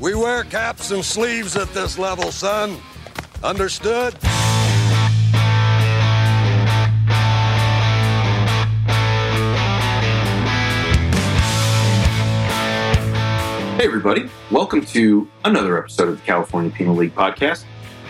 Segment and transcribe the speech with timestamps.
[0.00, 2.76] We wear caps and sleeves at this level, son.
[3.44, 4.14] Understood?
[13.76, 14.28] Hey, everybody.
[14.50, 17.64] Welcome to another episode of the California Penal League podcast.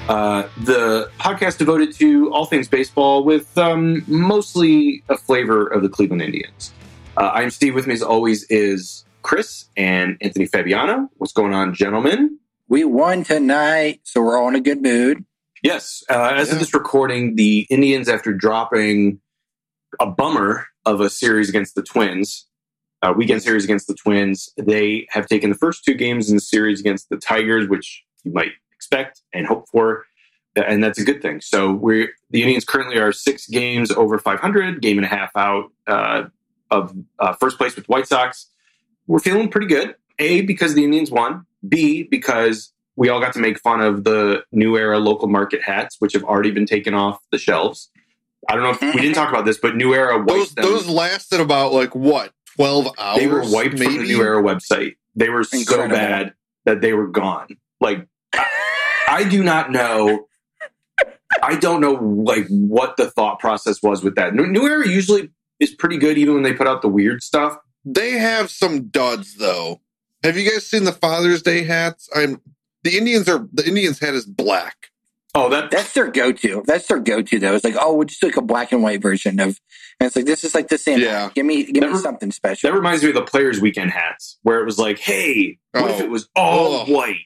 [0.08, 5.88] Uh, the podcast devoted to all things baseball with um, mostly a flavor of the
[5.90, 6.72] Cleveland Indians.
[7.16, 7.74] Uh, I'm Steve.
[7.74, 11.08] With me, as always, is Chris and Anthony Fabiano.
[11.16, 12.38] What's going on, gentlemen?
[12.68, 15.24] We won tonight, so we're all in a good mood.
[15.62, 16.04] Yes.
[16.08, 19.20] Uh, as of this recording, the Indians, after dropping
[19.98, 22.46] a bummer of a series against the Twins,
[23.02, 26.40] uh, weekend series against the Twins, they have taken the first two games in the
[26.40, 30.04] series against the Tigers, which you might expect and hope for,
[30.54, 31.40] and that's a good thing.
[31.40, 35.72] So we're the Indians currently are six games over 500, game and a half out
[35.86, 36.24] uh,
[36.70, 38.50] of uh, first place with White Sox.
[39.06, 39.94] We're feeling pretty good.
[40.18, 41.46] A because the Indians won.
[41.66, 45.96] B because we all got to make fun of the new era local market hats,
[45.98, 47.90] which have already been taken off the shelves.
[48.48, 50.64] I don't know if we didn't talk about this, but New Era wiped Those them.
[50.66, 53.18] those lasted about like what twelve hours.
[53.18, 53.84] they were wiped maybe?
[53.86, 54.96] from the New Era website.
[55.16, 56.34] They were so bad
[56.66, 57.48] that they were gone.
[57.80, 58.46] Like I,
[59.08, 60.26] I do not know.
[61.42, 64.34] I don't know like what the thought process was with that.
[64.34, 67.56] New, New Era usually is pretty good, even when they put out the weird stuff.
[67.84, 69.80] They have some duds though.
[70.22, 72.08] Have you guys seen the Father's Day hats?
[72.14, 72.40] I'm
[72.82, 74.88] the Indians are the Indians hat is black.
[75.36, 76.62] Oh, that That's their go-to.
[76.64, 77.56] That's their go-to, though.
[77.56, 79.60] It's like, oh, we'll just do like a black and white version of.
[79.98, 81.00] And it's like this is like the same.
[81.00, 81.30] Yeah.
[81.34, 82.70] Give me, give Never- me something special.
[82.70, 86.00] that reminds me of the Players Weekend hats, where it was like, hey, what if
[86.00, 86.04] Oh.
[86.04, 86.88] it was all Ugh.
[86.88, 87.16] white?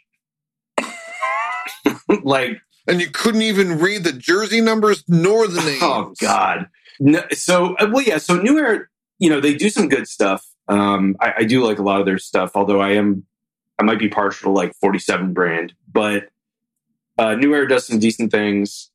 [2.25, 5.83] like And you couldn't even read the jersey numbers nor the names.
[5.83, 6.69] Oh God.
[7.01, 8.19] No, so uh, well, yeah.
[8.19, 8.81] So New Era,
[9.19, 10.45] you know, they do some good stuff.
[10.69, 13.25] Um, I, I do like a lot of their stuff, although I am,
[13.79, 16.29] I might be partial to like Forty Seven brand, but
[17.19, 18.91] uh, New Era does some decent things.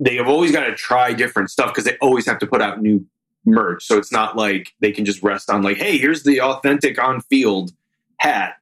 [0.00, 2.80] They have always got to try different stuff because they always have to put out
[2.80, 3.04] new
[3.44, 3.84] merch.
[3.84, 7.20] So it's not like they can just rest on like, hey, here's the authentic on
[7.22, 7.72] field
[8.18, 8.54] hat.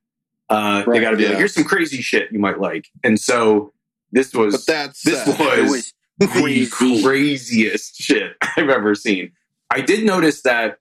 [0.49, 2.89] Uh, they got to be like, here's some crazy shit you might like.
[3.03, 3.73] And so
[4.13, 5.39] this was But that's this sad.
[5.39, 6.69] was, was the
[7.03, 9.33] craziest shit I've ever seen.
[9.71, 10.79] I did notice that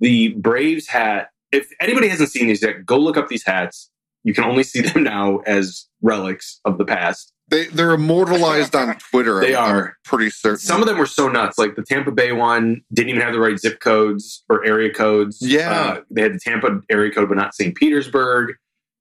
[0.00, 3.90] the Braves hat, if anybody hasn't seen these yet, go look up these hats.
[4.24, 7.32] You can only see them now as relics of the past.
[7.48, 9.40] they they're immortalized on Twitter.
[9.40, 9.96] They I'm- I'm are.
[10.04, 10.58] pretty certain.
[10.58, 11.58] Some of them were so nuts.
[11.58, 15.38] Like the Tampa Bay one didn't even have the right zip codes or area codes.
[15.40, 15.70] Yeah.
[15.72, 17.74] Uh, they had the Tampa area code, but not St.
[17.74, 18.54] Petersburg.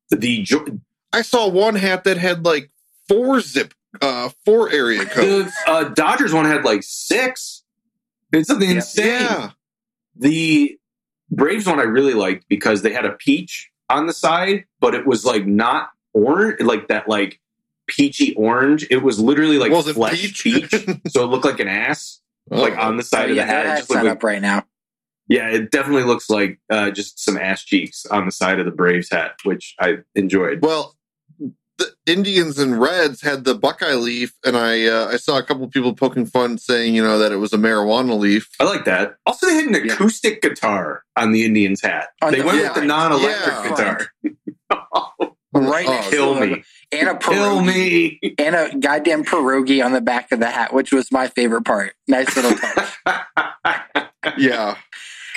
[0.09, 0.79] The,
[1.13, 2.71] I saw one hat that had like
[3.07, 5.51] four zip uh four area codes.
[5.65, 7.63] the uh, Dodgers one had like six.
[8.31, 8.75] It's something Yeah.
[8.77, 9.05] insane.
[9.05, 9.51] yeah.
[10.15, 10.78] The
[11.31, 15.05] Braves one I really liked because they had a peach on the side, but it
[15.05, 17.39] was like not orange, like that like
[17.87, 18.85] peachy orange.
[18.89, 20.43] It was literally like Was flesh peach?
[20.71, 20.71] peach,
[21.07, 22.19] so it looked like an ass,
[22.49, 22.81] like Oh.
[22.81, 23.63] on the side Oh, of yeah, the hat.
[23.63, 24.65] their It just looked like, up right now.
[25.27, 28.71] yeah, it definitely looks like uh, just some ass cheeks on the side of the
[28.71, 30.61] Braves hat, which I enjoyed.
[30.63, 30.95] Well,
[31.79, 35.63] the Indians and Reds had the Buckeye leaf, and I uh, I saw a couple
[35.63, 38.47] of people poking fun, saying you know that it was a marijuana leaf.
[38.59, 39.15] I like that.
[39.25, 39.93] Also, they had an Yeah.
[39.93, 42.09] acoustic guitar on the Indians hat.
[42.21, 43.69] On they the went with the non-electric Yeah.
[43.69, 44.11] guitar.
[45.51, 46.63] Right Oh, Kill to me.
[46.91, 47.65] And a Kill pierogi.
[48.21, 48.33] me.
[48.37, 51.93] And a goddamn pierogi on the back of the hat, which was my favorite part.
[52.07, 52.95] Nice little touch.
[54.37, 54.75] Yeah,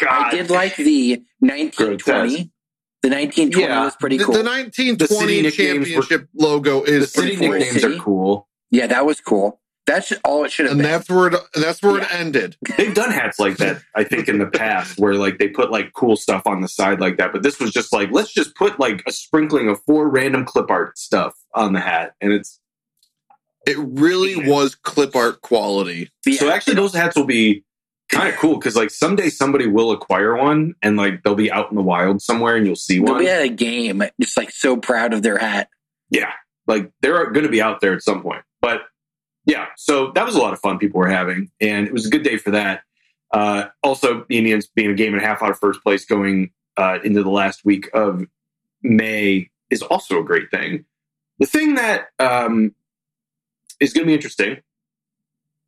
[0.08, 2.50] I did like the 1920.
[3.10, 3.34] Grotesque.
[3.36, 3.84] The 1920 Yeah.
[3.84, 4.32] was pretty cool.
[4.34, 7.58] the The 1920 city nicknames were- championship logo the is city pretty cool.
[7.58, 8.48] nicknames are cool.
[8.70, 9.58] yeah, that was cool.
[9.84, 10.90] That's all it should have and been.
[10.92, 12.56] that's where it, that's where it ended.
[12.76, 15.92] They've done hats like that, I think, in the past, where like they put like
[15.92, 17.32] cool stuff on the side like that.
[17.32, 20.70] But this was just like, let's just put like a sprinkling of four random clip
[20.70, 22.60] art stuff on the hat, and it's
[23.66, 24.48] It really Yeah.
[24.48, 26.10] was clip art quality.
[26.26, 26.38] Yeah.
[26.38, 27.64] so actually those hats will be
[28.12, 31.70] kind of cool because like someday somebody will acquire one and like they'll be out
[31.70, 33.14] in the wild somewhere and you'll see one.
[33.14, 35.68] They'll be at a game, just like so proud of their hat.
[36.10, 36.30] Yeah,
[36.66, 38.42] like they're going to be out there at some point.
[38.60, 38.82] But
[39.46, 42.10] yeah, so that was a lot of fun people were having, and it was a
[42.10, 42.82] good day for that.
[43.32, 46.52] Uh, also, the Indians being a game and a half out of first place going
[46.76, 48.26] uh, into the last week of
[48.82, 50.84] May is also a great thing.
[51.38, 52.74] The thing that um,
[53.80, 54.58] is going to be interesting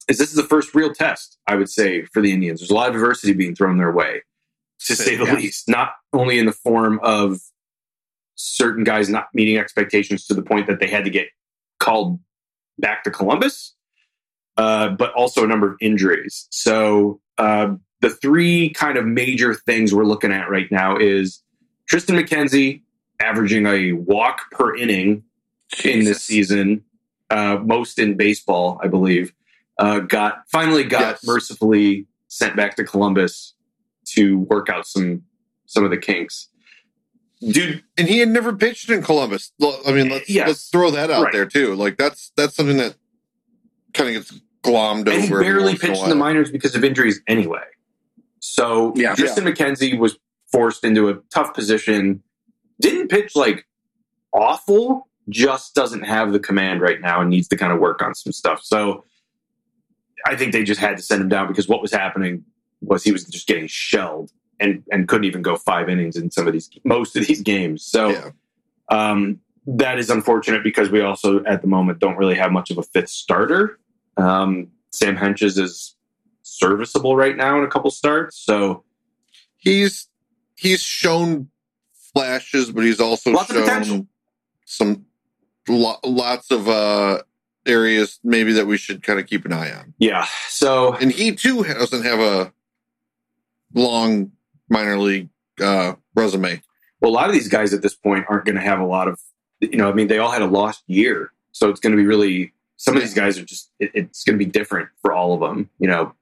[0.09, 2.61] is this is the first real test, I would say, for the Indians.
[2.61, 4.23] There's a lot of adversity being thrown their way,
[4.81, 5.37] to say the Yeah.
[5.37, 5.69] least.
[5.69, 7.41] Not only in the form of
[8.35, 11.29] certain guys not meeting expectations to the point that they had to get
[11.79, 12.19] called
[12.79, 13.75] back to Columbus,
[14.57, 16.47] uh, but also a number of injuries.
[16.51, 21.43] So uh, the three kind of major things we're looking at right now is
[21.91, 22.83] Triston McKenzie
[23.21, 25.23] averaging a walk per inning
[25.85, 26.85] in this season,
[27.31, 29.33] uh, most in baseball, I believe,
[29.79, 31.25] uh, got finally got Yes.
[31.27, 33.55] mercifully sent back to Columbus
[34.15, 35.23] to work out some
[35.67, 36.49] some of the kinks.
[37.41, 39.53] Dude, and he had never pitched in Columbus.
[39.87, 40.47] I mean, let's Yes.
[40.49, 41.33] let's throw that out Right.
[41.33, 41.75] there too.
[41.75, 42.97] Like that's that's something that
[43.93, 45.43] kind of gets glommed and he over.
[45.43, 47.65] every barely pitched in the minors because of injuries anyway.
[48.41, 49.15] So Yeah.
[49.15, 50.17] Triston McKenzie was
[50.51, 52.23] forced into a tough position.
[52.81, 53.67] Didn't pitch like
[54.33, 58.15] awful, just doesn't have the command right now and needs to kind of work on
[58.15, 58.63] some stuff.
[58.63, 59.05] So
[60.27, 62.45] I think they just had to send him down because what was happening
[62.81, 64.31] was he was just getting shelled
[64.61, 67.85] and and couldn't even go five innings in some of these most of these games.
[67.85, 68.31] So Yeah.
[68.91, 72.79] um, that is unfortunate because we also at the moment don't really have much of
[72.79, 73.79] a fifth starter.
[74.17, 75.97] Um, Sam Hentges is
[76.43, 78.85] serviceable right now in a couple starts, so
[79.57, 80.09] He's
[80.57, 81.49] he's shown
[82.13, 84.09] flashes, but he's also Lots shown
[84.67, 85.07] some
[85.69, 87.23] lo- lots of uh
[87.67, 89.95] areas maybe that we should kind of keep an eye on.
[89.99, 90.27] yeah.
[90.49, 92.53] So And he too doesn't have a
[93.75, 94.33] long
[94.69, 95.29] minor league
[95.61, 96.63] uh, resume.
[97.01, 99.09] well, a lot of these guys at this point aren't going to have a lot
[99.09, 99.21] of,
[99.61, 102.07] you know, I mean, they all had a lost year, so it's going to be
[102.07, 102.53] really.
[102.77, 103.71] Some of these guys are just.
[103.79, 105.71] It, it's going to be different for all of them.
[105.79, 106.15] You know,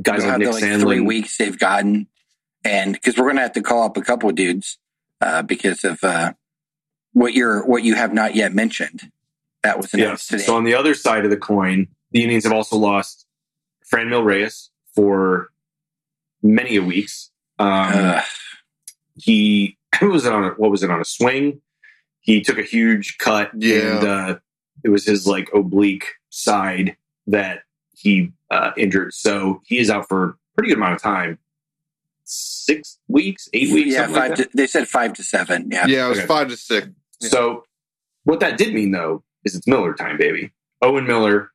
[0.00, 2.06] guys like Nick the, like three weeks they've gotten,
[2.64, 4.78] and because we're gonna have to call up a couple of dudes
[5.20, 6.32] uh, because of uh,
[7.12, 9.10] what you're what you have not yet mentioned.
[9.62, 10.40] That was announced Yes.
[10.40, 10.42] today.
[10.44, 13.26] So on the other side of the coin, the Indians have also lost
[13.92, 15.50] Franmil Reyes for
[16.42, 17.30] many a weeks.
[17.58, 18.24] Um, Ugh.
[19.16, 21.60] he what was it on a, what was it on a swing?
[22.20, 23.96] He took a huge cut, Yeah.
[23.98, 24.38] and uh,
[24.84, 26.96] it was his like oblique side
[27.26, 27.62] that
[27.94, 29.12] he uh, injured.
[29.14, 31.38] So he is out for a pretty good amount of time.
[32.24, 34.50] Six weeks, eight weeks, yeah, something like five.
[34.50, 35.68] To, they said five to seven.
[35.70, 36.26] Yeah, Yeah, it was Okay.
[36.28, 36.88] five to six.
[37.20, 37.28] Yeah.
[37.28, 37.64] So
[38.24, 40.52] what that did mean though is it's Miller time, baby.
[40.82, 41.50] Owen Miller,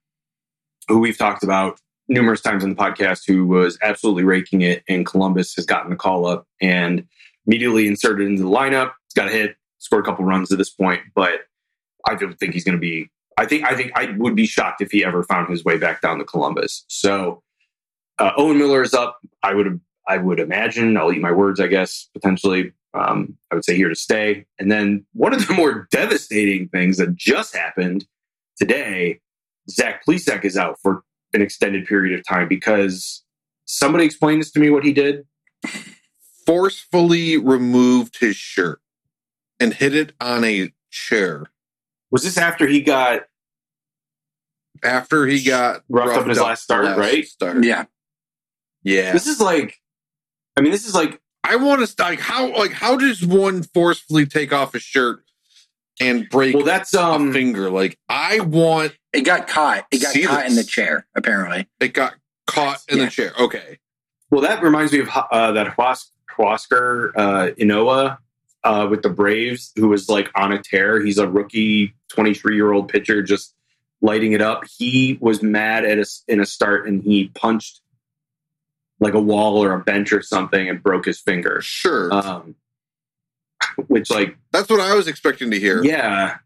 [0.87, 5.03] who we've talked about numerous times on the podcast, who was absolutely raking it in
[5.03, 7.05] Columbus, has gotten the call up and
[7.47, 8.93] immediately inserted into the lineup.
[9.07, 11.41] He's got a hit, scored a couple runs at this point, but
[12.07, 13.09] I don't think he's going to be.
[13.37, 16.01] I think I think I would be shocked if he ever found his way back
[16.01, 16.85] down to Columbus.
[16.87, 17.41] So
[18.17, 19.19] uh, Owen Miller is up.
[19.43, 20.95] I would I would imagine.
[20.95, 21.59] I'll eat my words.
[21.59, 22.71] I guess potentially.
[22.95, 24.45] Um, I would say here to stay.
[24.59, 28.05] And then one of the more devastating things that just happened
[28.57, 29.19] today,
[29.69, 31.03] Zach Plesac is out for
[31.33, 33.23] an extended period of time because
[33.65, 35.25] somebody explained this to me what he did.
[36.45, 38.79] Forcefully removed his shirt
[39.59, 41.45] and hit it on a chair
[42.11, 43.21] Was this after he got
[44.83, 47.25] after he got Roughed up in his last start, last right?
[47.25, 47.63] start.
[47.63, 47.85] yeah.
[48.83, 49.11] Yeah.
[49.13, 49.79] this is like
[50.55, 54.25] I mean this is like I want to like how like how does one forcefully
[54.25, 55.23] take off a shirt
[56.01, 57.69] and break well that's a um finger?
[57.69, 59.85] Like I want It got caught.
[59.91, 61.05] It got See caught in the chair.
[61.15, 62.15] Apparently, it got
[62.47, 63.05] caught in Yeah.
[63.05, 63.31] the chair.
[63.39, 63.79] Okay.
[64.31, 68.17] well that reminds me of uh, that Huas- Huascar uh Ynoa
[68.63, 71.03] uh, with the Braves who was like on a tear.
[71.03, 73.53] He's a rookie 23 year old pitcher just
[74.01, 74.63] lighting it up.
[74.77, 77.81] He was mad at us in a start and he punched
[79.05, 81.61] like a wall or a bench or something and broke his finger.
[81.61, 82.11] Sure.
[82.13, 82.55] Um,
[83.87, 85.83] which like That's what I was expecting to hear.
[85.83, 86.37] yeah,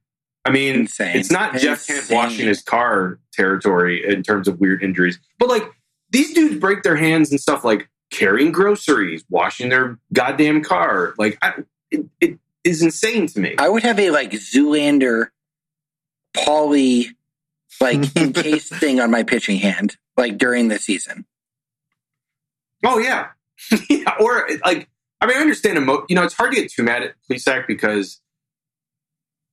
[0.45, 1.15] I mean insane.
[1.17, 2.17] it's not Jeff Kent Insane.
[2.17, 5.63] washing his car territory in terms of weird injuries, but like
[6.11, 11.13] these dudes break their hands and stuff like carrying groceries, washing their goddamn car.
[11.17, 11.53] Like I,
[11.91, 13.55] it, it is insane to me.
[13.57, 15.27] I would have a like Zoolander,
[16.35, 17.07] Pauly,
[17.81, 21.25] like encased thing on my pitching hand, like during the season.
[22.85, 23.27] Oh yeah,
[23.89, 24.13] yeah.
[24.19, 24.87] Or like,
[25.21, 25.77] I mean, I understand.
[25.77, 28.21] Emo- you know, it's hard to get too mad at Plesac because,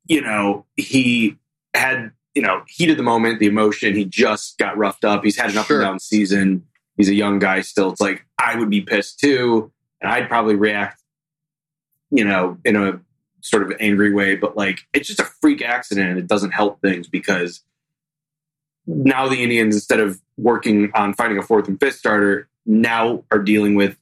[0.06, 1.36] you know, he
[1.74, 3.94] had you know heat of the moment, the emotion.
[3.94, 5.24] He just got roughed up.
[5.24, 5.80] He's had an up Sure.
[5.80, 6.66] and down season.
[6.96, 7.90] He's a young guy still.
[7.92, 11.02] It's like I would be pissed too, and I'd probably react,
[12.10, 13.00] you know, in a
[13.42, 14.36] sort of angry way.
[14.36, 17.60] But like, it's just a freak accident, and it doesn't help things because
[18.86, 23.38] now the Indians, instead of working on finding a fourth and fifth starter, now are
[23.38, 23.96] dealing with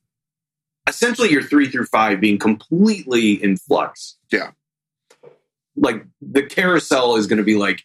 [0.88, 4.16] essentially your three through five being completely in flux.
[4.30, 4.50] Yeah.
[5.76, 7.82] Like the carousel is going to be like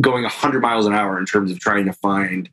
[0.00, 2.50] going 100 miles an hour in terms of trying to find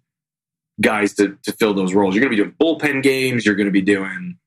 [0.81, 2.15] guys to, to fill those roles.
[2.15, 3.45] You're going to be doing bullpen games.
[3.45, 4.37] You're going to be doing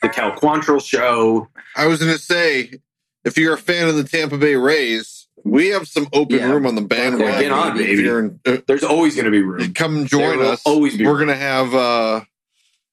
[0.00, 1.48] the Cal Quantrill show.
[1.76, 2.80] I was going to say,
[3.24, 5.11] if you're a fan of the Tampa Bay Rays,
[5.44, 6.50] we have some open Yeah.
[6.50, 7.26] room on the bandwagon.
[7.34, 8.02] Yeah, get on, If baby.
[8.02, 9.72] you're in- uh, There's always going to be room.
[9.74, 10.62] come join There will us.
[10.64, 12.20] always be we're gonna have uh,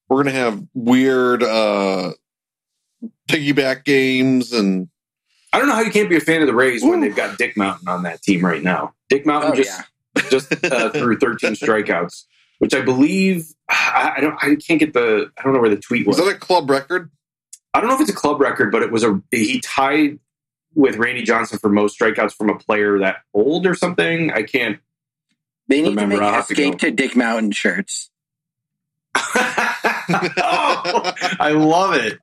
[0.09, 2.13] we're gonna have weird uh,
[3.27, 4.89] piggyback games and
[5.53, 7.37] I don't know how you can't be a fan of the Rays when they've got
[7.37, 8.93] Dick Mountain on that team right now.
[9.09, 9.69] Dick Mountain Oh, just
[10.15, 10.21] yeah.
[10.29, 12.25] just uh, threw 13 strikeouts,
[12.59, 15.77] which I believe I, I don't I can't get the I don't know where the
[15.77, 16.25] tweet Was was.
[16.27, 17.09] that a club record?
[17.73, 20.19] I don't know if it's a club record, but it was a he tied
[20.79, 24.31] with Randy Johnson for most strikeouts from a player that old or something.
[24.31, 24.79] I can't.
[25.67, 28.09] They need Remember, to make have to escape to Dick Mountain shirts.
[29.13, 29.21] oh,
[31.39, 32.17] I love it,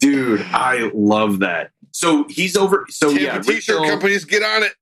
[0.00, 0.40] dude.
[0.50, 1.70] I love that.
[1.92, 2.86] So he's over.
[2.88, 4.72] So Tampa yeah, Rich t-shirt Hill, companies, get on it.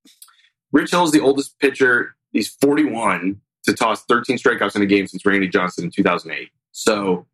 [0.73, 2.15] Rich Hill is the oldest pitcher.
[2.33, 6.51] He's 41 to toss 13 strikeouts in a game since Randy Johnson in 2008.
[6.73, 7.27] So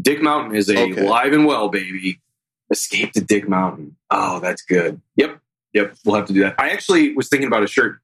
[0.00, 1.02] Dick Mountain is a Okay.
[1.06, 2.20] live and well, baby.
[2.72, 3.96] Escape to Dick Mountain.
[4.10, 5.00] Oh, that's good.
[5.16, 5.38] Yep.
[5.74, 5.94] Yep.
[6.04, 6.56] We'll have to do that.
[6.58, 8.00] I actually was thinking about a shirt.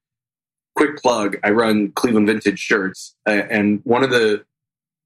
[0.77, 1.39] Quick plug.
[1.43, 4.45] I run Cleveland Vintage shirts, uh, and one of the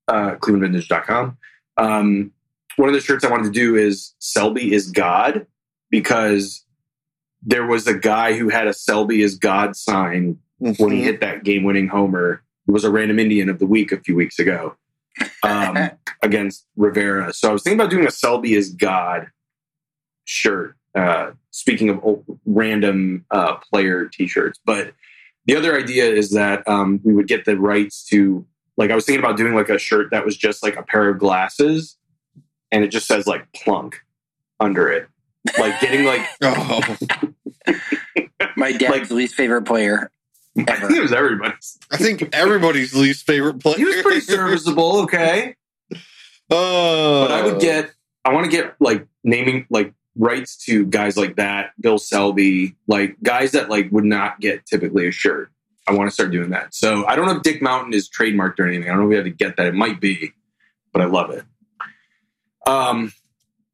[0.08, 1.38] uh, clevelandvintage.com.
[1.78, 2.32] Um,
[2.76, 5.46] one of the shirts I wanted to do is Selby is God
[5.90, 6.64] because
[7.42, 10.90] there was a guy who had a Selby is God sign when Mm-hmm.
[10.90, 12.42] he hit that game winning homer.
[12.68, 14.76] It was a random Indian of the week a few weeks ago
[15.42, 15.76] um,
[16.22, 17.32] against Rivera.
[17.32, 19.26] So I was thinking about doing a Selby is God
[20.24, 20.76] shirt.
[20.94, 24.58] Uh, speaking of old, random uh, player t shirts.
[24.64, 24.92] But
[25.46, 29.04] the other idea is that um, we would get the rights to, like, I was
[29.06, 31.96] thinking about doing like a shirt that was just like a pair of glasses
[32.70, 34.00] and it just says like plunk
[34.60, 35.08] under it.
[35.58, 36.96] Like getting like, Oh,
[38.56, 40.10] My dad's Like- least favorite player.
[40.56, 41.78] I think it was everybody's.
[41.90, 43.76] I think everybody's least favorite player.
[43.78, 45.56] He was pretty serviceable, okay.
[46.50, 47.90] Oh, But I would get,
[48.24, 53.16] I want to get like naming like rights to guys like that, Bill Selby, like
[53.22, 55.50] guys that like would not get typically a shirt.
[55.86, 56.74] I want to start doing that.
[56.74, 58.88] So I don't know if Dick Mountain is trademarked or anything.
[58.88, 59.66] I don't know if we have to get that.
[59.66, 60.32] It might be,
[60.92, 61.44] but I love it.
[62.66, 63.12] Um,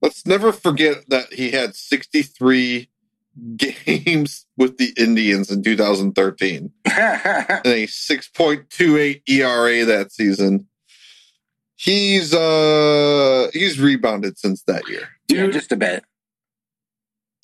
[0.01, 2.89] Let's never forget that he had 63
[3.57, 10.67] games with the Indians in 2013 and a 6.28 ERA that season.
[11.77, 15.09] He's uh he's rebounded since that year.
[15.29, 16.05] yeah, just a bit.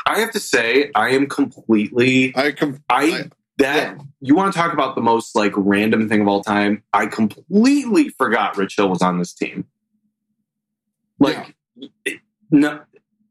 [0.07, 4.59] I have to say, I am completely, I com- I I- that you want to
[4.59, 6.83] talk about the most like random thing of all time.
[6.93, 9.67] I completely forgot Rich Hill was on this team.
[11.19, 11.55] Like,
[12.05, 12.21] it-
[12.51, 12.81] no,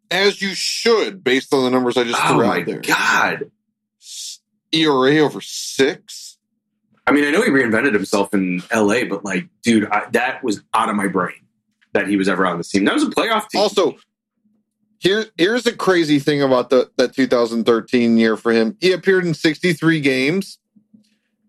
[0.09, 2.79] as you should based on the numbers I just oh threw out there.
[2.79, 3.51] god!
[4.71, 6.37] ERA over 6.
[7.05, 10.61] I mean, I know he reinvented himself in LA, but like, dude, I, that was
[10.73, 11.35] out of my brain
[11.93, 12.85] that he was ever on this team.
[12.85, 13.61] That was a playoff team.
[13.61, 13.97] Also,
[15.03, 18.77] here here's a crazy thing about the that 2013 year for him.
[18.79, 20.59] He appeared in 63 games,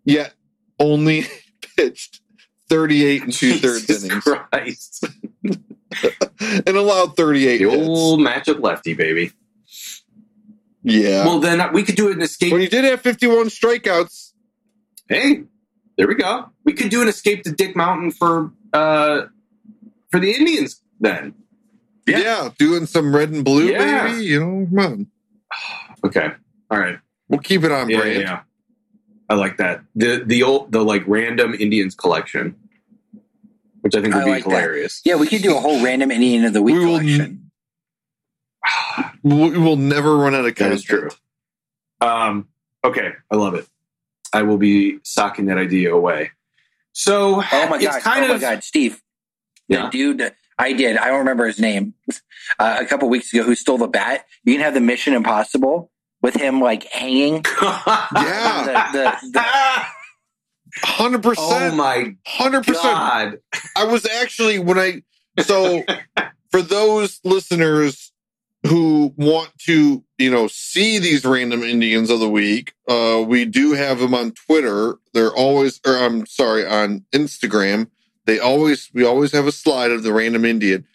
[0.04, 0.34] yet
[0.78, 1.26] only
[1.76, 2.20] pitched
[2.68, 5.06] 38 and two thirds innings Christ.
[6.40, 7.88] and allowed 38 The hits.
[7.88, 9.30] old matchup lefty, baby.
[10.82, 11.24] Yeah.
[11.24, 12.52] Well, then we could do an escape.
[12.52, 14.32] when he did have 51 strikeouts,
[15.08, 15.44] hey,
[15.96, 16.50] there we go.
[16.64, 19.22] We could do an escape to Dick Mountain for uh
[20.10, 21.34] for the Indians then.
[22.06, 22.18] Yeah.
[22.18, 22.48] Yeah.
[22.58, 24.08] doing some red and blue, Yeah.
[24.08, 24.24] baby.
[24.26, 25.06] You know, come on.
[26.04, 26.28] Okay.
[26.70, 26.98] All right.
[27.28, 28.14] We'll keep it on Yeah, brand.
[28.14, 28.40] yeah, yeah.
[29.30, 29.80] I like that.
[29.96, 32.54] The the old the like random Indians collection.
[33.80, 34.50] Which I think would I be like that.
[34.50, 35.00] hilarious.
[35.04, 37.00] Yeah, we could do a whole random Indian of the week We will-
[39.22, 40.74] We will never run out of That content.
[40.74, 41.08] is true.
[42.00, 42.48] Um,
[42.84, 43.66] okay, I love it.
[44.32, 46.30] I will be socking that idea away.
[46.92, 48.02] So Oh my it's god!
[48.02, 49.02] kind oh my of god, Steve,
[49.68, 49.86] Yeah.
[49.86, 50.96] the dude I did.
[50.96, 51.94] I don't remember his name.
[52.58, 54.26] Uh, a couple weeks ago, who stole the bat?
[54.44, 55.90] You can have the Mission Impossible
[56.22, 57.44] with him like hanging.
[58.16, 58.88] Yeah.
[58.92, 59.44] The, the, the,
[60.86, 61.34] 100%.
[61.38, 62.66] oh my 100%.
[62.72, 63.38] god!
[63.76, 65.02] I was actually when I
[65.42, 65.84] so
[66.50, 68.12] for those listeners
[68.66, 73.72] who want to, you know, see these random Indians of the week, uh, we do
[73.72, 74.96] have them on Twitter.
[75.12, 77.88] They're always, or I'm sorry, on Instagram.
[78.26, 80.86] They always, we always have a slide of the random Indian.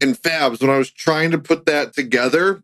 [0.00, 2.62] And Fabs, when I was trying to put that together,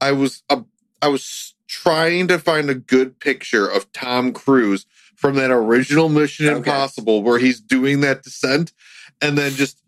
[0.00, 0.62] I was, uh,
[1.00, 4.84] I was trying to find a good picture of Tom Cruise
[5.16, 6.56] from that original Mission Okay.
[6.58, 8.72] Impossible where he's doing that descent
[9.20, 9.78] and then just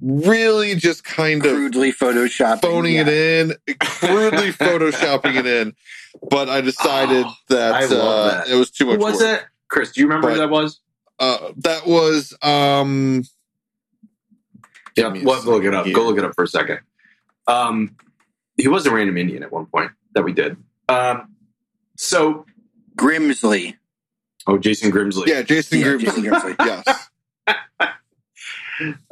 [0.00, 2.60] really just kind of crudely photoshopping.
[2.62, 3.06] phoning yeah.
[3.08, 5.74] it in, crudely photoshopping it in.
[6.30, 8.48] But I decided Oh, that, I uh, that.
[8.48, 9.40] it was too Who much was work.
[9.40, 9.46] it?
[9.68, 10.80] Chris, do you remember who But- that was?
[11.18, 13.24] Uh, that was um.
[14.96, 15.86] Yeah, give me well, go look it up.
[15.86, 15.94] here.
[15.94, 16.80] Go look it up for a second.
[17.46, 17.96] Um,
[18.56, 20.56] he was a random Indian at one point that we did.
[20.88, 21.34] Um,
[21.96, 22.46] so,
[22.96, 23.76] Grimsley.
[24.46, 25.26] oh, Jason Grimsley.
[25.26, 26.00] Yeah, Jason Yeah, Grimsley.
[26.00, 26.56] Jason Grimsley.
[26.66, 27.08] yes.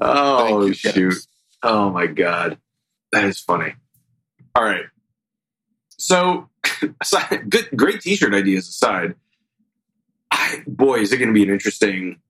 [0.00, 1.12] Oh you, shoot.
[1.12, 1.26] Fabs.
[1.62, 2.58] Oh my god.
[3.12, 3.74] That is funny.
[4.54, 4.86] All right.
[5.98, 6.48] So
[7.00, 9.14] aside, good, great T-shirt ideas aside,
[10.32, 12.20] I, boy, is it going to be an interesting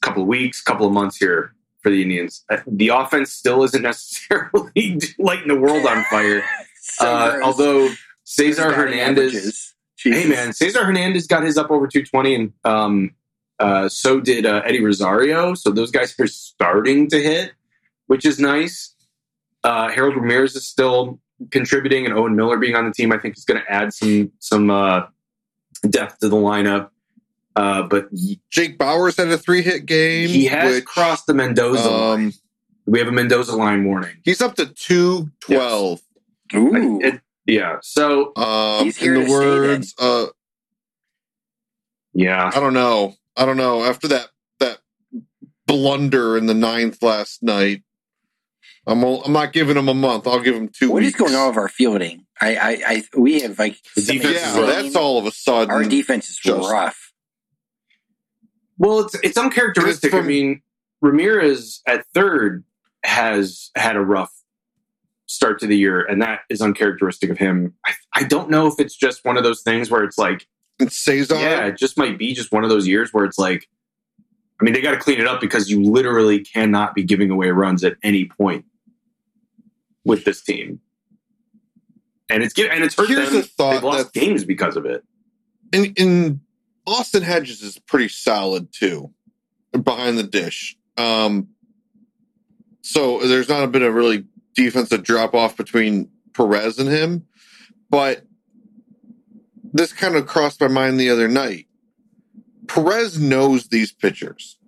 [0.00, 2.44] couple of weeks, couple of months here for the Indians.
[2.50, 6.44] Uh, The offense still isn't necessarily lighting the world on fire.
[6.98, 7.88] Uh, although
[8.24, 13.10] Cesar Hernandez, hey man, Cesar Hernandez got his up over 220, and um,
[13.60, 15.54] uh, so did uh, Eddie Rosario.
[15.54, 17.52] So those guys are starting to hit,
[18.06, 18.94] which is nice.
[19.62, 21.20] Uh, Harold Ramirez is still
[21.50, 24.32] contributing, and Owen Miller being on the team, I think, is going to add some
[24.40, 25.02] some uh,
[25.88, 26.90] depth to the lineup.
[27.60, 30.28] Uh, but he, Jake Bauers had a three hit game.
[30.28, 32.24] he has which, crossed the Mendoza line.
[32.26, 32.32] um,
[32.86, 34.16] We have a Mendoza line warning.
[34.24, 36.00] he's up to two twelve.
[36.54, 37.00] Ooh.
[37.02, 37.78] It- yeah.
[37.82, 40.26] So Um, He's here in the words, uh,
[42.12, 43.14] yeah, I don't know.
[43.36, 43.84] I don't know.
[43.84, 44.78] After that that
[45.66, 47.82] blunder in the ninth last night,
[48.86, 50.26] I'm o- I'm not giving him a month.
[50.26, 51.18] I'll give him two What is weeks.
[51.18, 52.26] going on with our fielding?
[52.40, 55.70] I, I, I we have like The defense Yeah, is that's all of a sudden.
[55.70, 57.09] Our defense is just- rough.
[58.80, 60.14] Well, it's it's uncharacteristic.
[60.14, 60.62] It's I mean,
[61.02, 62.64] Ramirez at third
[63.04, 64.32] has had a rough
[65.26, 67.74] start to the year, and that is uncharacteristic of him.
[67.84, 70.46] I, I don't know if it's just one of those things where it's like,
[70.78, 73.68] And Cesar, yeah, it just might be just one of those years where it's like,
[74.60, 77.50] I mean, they got to clean it up because you literally cannot be giving away
[77.50, 78.64] runs at any point
[80.06, 80.80] with this team,
[82.30, 83.40] and it's and it's hurt Here's them.
[83.40, 85.04] a thought They've lost games because of it.
[85.74, 86.40] and, and
[86.86, 89.12] Austin Hedges is pretty solid too,
[89.72, 90.76] behind the dish.
[90.96, 91.48] Um,
[92.82, 97.26] so there's not been a really defensive drop off between Perez and him,
[97.88, 98.24] but
[99.72, 101.66] this kind of crossed my mind the other night.
[102.66, 104.58] Perez knows these pitchers.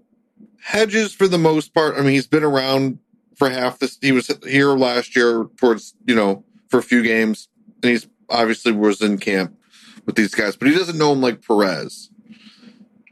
[0.61, 2.99] Hedges, for the most part, I mean, he's been around
[3.37, 3.99] for half this.
[4.01, 7.49] He was here last year towards, you know, for a few games,
[7.83, 9.57] and he's obviously was in camp
[10.07, 12.11] with these guys, but he doesn't know him like Perez.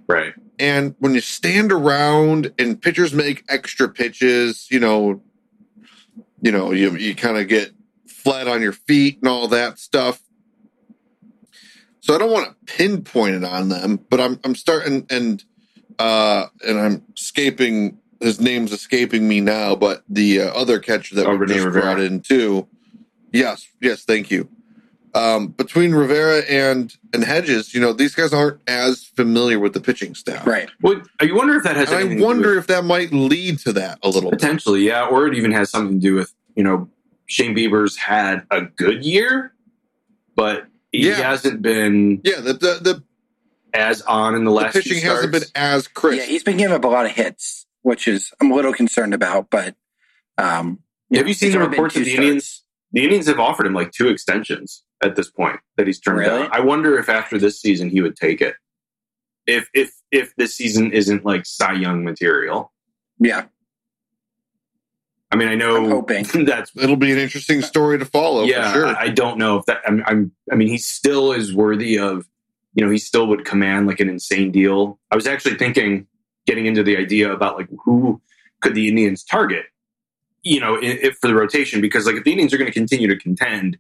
[0.07, 0.35] Right.
[0.59, 5.23] And when you stand around and pitchers make extra pitches, you know,
[6.43, 7.71] you know, you you kind of get
[8.09, 10.21] flat on your feet and all that stuff.
[12.01, 15.43] So I don't want to pinpoint it on them, but I'm I'm starting and
[15.99, 21.27] uh and I'm escaping his name's escaping me now, but the uh, other catcher that
[21.27, 21.83] Oh, we Rene just Rivera.
[21.83, 22.69] brought in too.
[23.33, 24.49] Yes, yes, thank you.
[25.13, 29.81] Um, between Rivera and and Hedges, you know, these guys aren't as familiar with the
[29.81, 30.47] pitching staff.
[30.47, 30.71] Right.
[30.83, 31.91] Well, you wonder if that has.
[31.91, 34.31] And anything I to do wonder with- if that might lead to that a little
[34.31, 34.39] bit.
[34.39, 35.07] Potentially, yeah.
[35.07, 36.89] Or it even has something to do with, you know,
[37.27, 39.53] Shane Bieber's had a good year,
[40.37, 41.15] but he Yeah.
[41.17, 43.03] hasn't been Yeah, the the, the,
[43.75, 46.19] as on in the the last few pitching hasn't been as crisp.
[46.21, 49.15] Yeah, he's been giving up a lot of hits, which is I'm a little concerned
[49.15, 49.51] about.
[49.51, 49.75] But
[50.39, 50.79] um,
[51.13, 52.25] Have you seen the reports of the starts.
[52.25, 52.63] Indians?
[52.93, 56.43] The Indians have offered him like two extensions at this point that he's turned Really?
[56.43, 56.51] down.
[56.53, 58.57] I wonder if after this season he would take it.
[59.47, 62.73] If if if this season isn't like Cy Young material.
[63.19, 63.47] Yeah,
[65.33, 66.25] I mean, I know I'm hoping.
[66.45, 68.87] that's It'll be an interesting story to follow yeah, for sure.
[68.89, 69.81] I, I don't know if that.
[69.87, 70.33] I'm, I'm.
[70.51, 72.27] I mean, he still is worthy of.
[72.75, 74.99] You know, he still would command like an insane deal.
[75.11, 76.07] I was actually thinking,
[76.47, 78.21] getting into the idea about like who
[78.61, 79.67] could the Indians target.
[80.43, 82.79] You know, i if for the rotation, because like if the Indians are going to
[82.79, 83.77] continue to contend,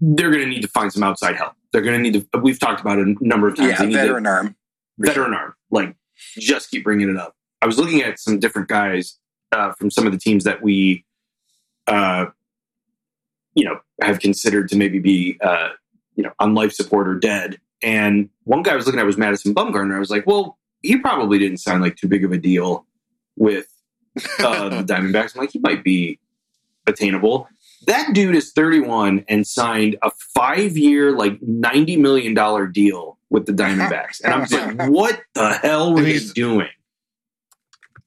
[0.00, 1.54] they're going to need to find some outside help.
[1.72, 2.38] They're going to need to.
[2.40, 3.72] We've talked about it a number of times.
[3.78, 4.56] yeah, need to- veteran arm.
[4.98, 5.54] veteran arm.
[5.70, 5.96] Like,
[6.38, 7.34] just keep bringing it up.
[7.62, 9.18] I was looking at some different guys
[9.52, 11.04] uh, from some of the teams that we,
[11.86, 12.26] uh,
[13.54, 15.70] you know, have considered to maybe be, uh,
[16.14, 17.58] you know, on life support or dead.
[17.82, 19.96] And one guy I was looking at was Madison Bumgarner.
[19.96, 22.86] I was like, well, he probably didn't sign like too big of a deal
[23.36, 23.66] with
[24.38, 25.34] uh, the Diamondbacks.
[25.34, 26.18] I'm like, he might be
[26.86, 27.48] attainable.
[27.86, 32.34] That dude is 31 and signed a five year, like $90 million
[32.72, 34.20] deal with the Diamondbacks.
[34.24, 36.68] And I'm just like, what the hell were they doing?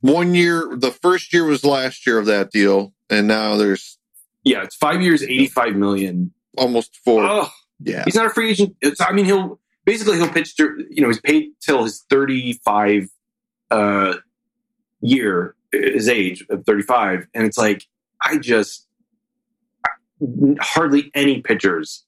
[0.01, 3.97] One year, the first year was last year of that deal, and now there's
[4.43, 6.33] Yeah, it's five years, 85 million.
[6.57, 7.23] almost four.
[7.23, 8.75] Oh, yeah, he's not a free agent.
[8.81, 13.09] It's, I mean, he'll basically he'll pitch to, you know, he's paid till his 35
[13.71, 14.13] uh,
[15.01, 17.27] year, his age of 35.
[17.33, 17.85] And it's like,
[18.23, 18.87] I just,
[20.59, 22.05] hardly any pitchers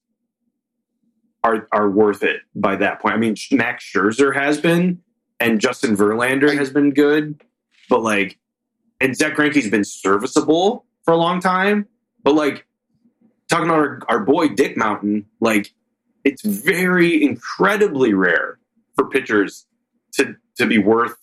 [1.43, 3.15] are are worth it by that point.
[3.15, 5.02] I mean, Max Scherzer has been,
[5.39, 7.41] and Justin Verlander has been good,
[7.89, 8.38] but like,
[9.00, 11.88] and Zack Greinke's been serviceable for a long time.
[12.24, 12.65] But like,
[13.50, 15.74] talking about our, our boy Dick Mountain, like,
[16.24, 18.60] it's very incredibly rare
[18.95, 19.65] for pitchers
[20.13, 21.15] to to be worth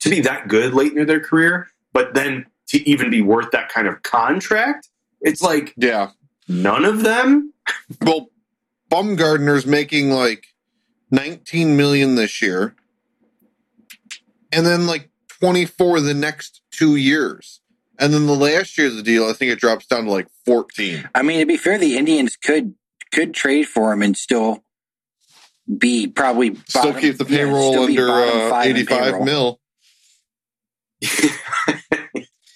[0.00, 3.70] to be that good late in their career, but then to even be worth that
[3.70, 4.88] kind of contract.
[5.24, 6.10] It's like yeah.
[6.46, 7.52] none of them.
[8.02, 8.28] Well,
[8.90, 10.46] Bumgardner's making like
[11.10, 12.76] 19 million this year,
[14.52, 15.08] and then like
[15.40, 17.60] 24 the next two years.
[17.98, 20.26] And then the last year of the deal, I think it drops down to like
[20.46, 21.08] 14.
[21.14, 22.74] I mean, to be fair, the Indians could
[23.12, 24.64] could trade for him and still
[25.78, 29.24] be probably Still keep the payroll still be under uh, 85 payroll.
[29.24, 29.60] mil.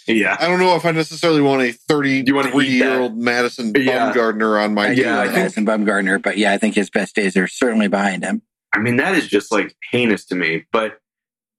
[0.09, 0.37] yeah.
[0.40, 2.85] I don't know if I necessarily want a You wanna 33 eat that?
[2.92, 4.12] year old Madison Yeah.
[4.12, 4.97] Bumgardner on my I team.
[4.97, 7.88] do Yeah, I think- Madison Bumgarner, but yeah, I think his best days are certainly
[7.88, 8.42] behind him.
[8.75, 10.64] I mean, that is just like heinous to me.
[10.73, 10.99] But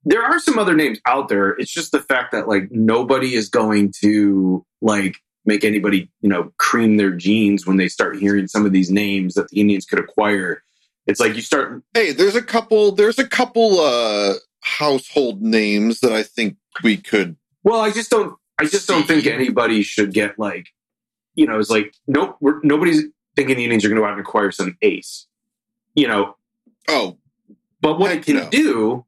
[0.05, 1.49] there are some other names out there.
[1.51, 6.51] It's just the fact that like nobody is going to like make anybody, you know,
[6.59, 9.99] cream their jeans when they start hearing some of these names that the Indians could
[9.99, 10.61] acquire.
[11.07, 12.91] It's like you start Hey, there's a couple.
[12.91, 17.35] There's a couple uh, household names that I think we could.
[17.63, 18.35] Well, I just don't.
[18.59, 20.67] I just don't think anybody should get like,
[21.35, 22.37] you know, it's like nope.
[22.41, 23.03] We're, nobody's
[23.35, 25.27] thinking the Indians are going to go out and acquire some ace,
[25.95, 26.35] you know.
[26.87, 27.17] Oh,
[27.81, 28.49] But what it can no.
[28.49, 29.05] do,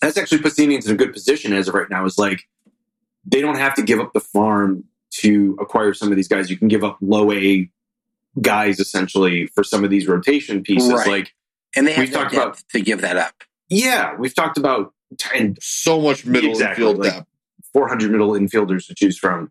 [0.00, 2.04] that's actually puts the Indians in a good position as of right now.
[2.06, 2.48] Is like
[3.24, 4.84] they don't have to give up the farm
[5.16, 6.50] to acquire some of these guys.
[6.50, 7.70] You can give up low A
[8.40, 10.90] guys essentially for some of these rotation pieces.
[10.92, 11.06] Right.
[11.06, 11.34] Like,
[11.76, 13.34] And they have We've talked about- to give that up.
[13.68, 14.94] yeah, we've talked about
[15.34, 17.28] and so much middle Exactly, infield like- depth.
[17.72, 19.50] 400 middle infielders to choose from.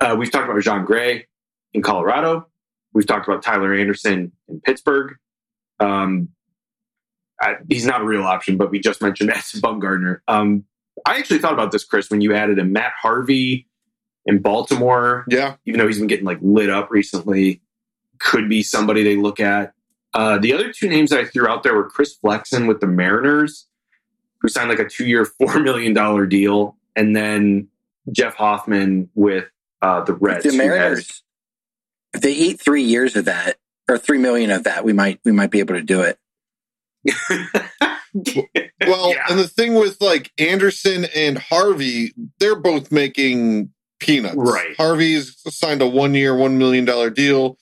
[0.00, 1.26] Uh, we've talked about Jon Gray
[1.74, 2.46] in Colorado.
[2.92, 5.16] We've talked about Tyler Anderson in Pittsburgh.
[5.78, 6.28] Um,
[7.40, 10.20] I, he's not a real option, but we just mentioned Madison Bumgardner.
[10.28, 10.64] Um,
[11.06, 13.66] I actually thought about this, Chris, when you added a Matt Harvey
[14.26, 17.62] in Baltimore, Yeah, even though he's been getting like lit up recently,
[18.18, 19.72] could be somebody they look at.
[20.12, 22.86] Uh, the other two names that I threw out there were Chris Flexen with the
[22.86, 23.66] Mariners,
[24.40, 27.68] who signed like a two-year, four million dollar deal, and then
[28.12, 29.44] Jeff Hoffman with
[29.82, 30.44] uh, the Reds.
[30.44, 31.22] the Mariners,
[32.14, 33.56] if they eat three years of that
[33.88, 36.18] or three million of that, we might we might be able to do it.
[38.86, 39.24] Well, Yeah.
[39.30, 44.34] and the thing with like Anderson and Harvey, they're both making peanuts.
[44.36, 44.74] Right.
[44.76, 47.56] Harvey's signed a one year, $1 million deal.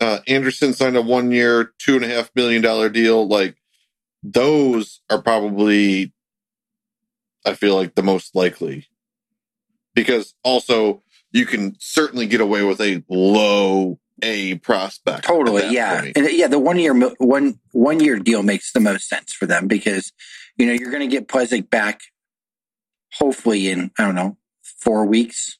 [0.00, 3.28] Uh, Anderson signed a one year, $2.5 million deal.
[3.28, 3.56] Like,
[4.24, 6.12] those are probably,
[7.46, 8.86] I feel like, the most likely.
[9.94, 15.24] Because also, you can certainly get away with a low A prospect.
[15.24, 16.16] Totally, yeah, point.
[16.16, 16.48] and yeah.
[16.48, 20.12] The one year one one year deal makes the most sense for them because
[20.56, 22.00] you know you're going to get Plesac back,
[23.14, 25.58] hopefully in I don't know four weeks.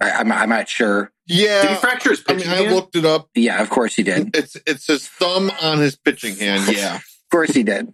[0.00, 1.12] I, I'm I'm not sure.
[1.28, 1.74] Did he Yeah.
[1.76, 3.28] fracture his I mean, pitching I looked it up.
[3.34, 4.36] Yeah, of course he did.
[4.36, 6.76] It's it's his thumb on his pitching hand.
[6.76, 6.96] Yeah.
[6.96, 7.92] Of course he did.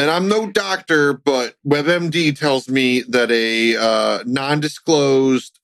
[0.00, 5.60] And I'm no doctor, but WebMD tells me that a uh, non-disclosed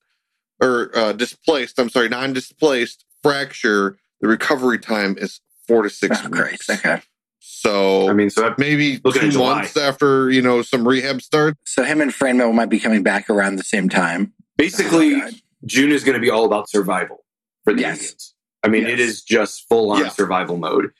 [0.60, 6.28] or uh, displaced, I'm sorry, non-displaced fracture, the recovery time is four to six Oh,
[6.28, 6.66] weeks.
[6.66, 6.70] Christ.
[6.84, 7.00] Okay.
[7.38, 9.54] So I mean, so maybe Looking two at July.
[9.60, 11.58] months after you know some rehab starts.
[11.64, 14.34] So him and Franmil might be coming back around the same time.
[14.58, 15.30] basically, Oh,
[15.64, 17.24] June is going to be all about survival
[17.64, 18.00] for the Yes.
[18.00, 18.34] Indians.
[18.64, 19.08] I mean, it Yes.
[19.08, 20.08] is just full on Yeah.
[20.10, 20.90] survival mode.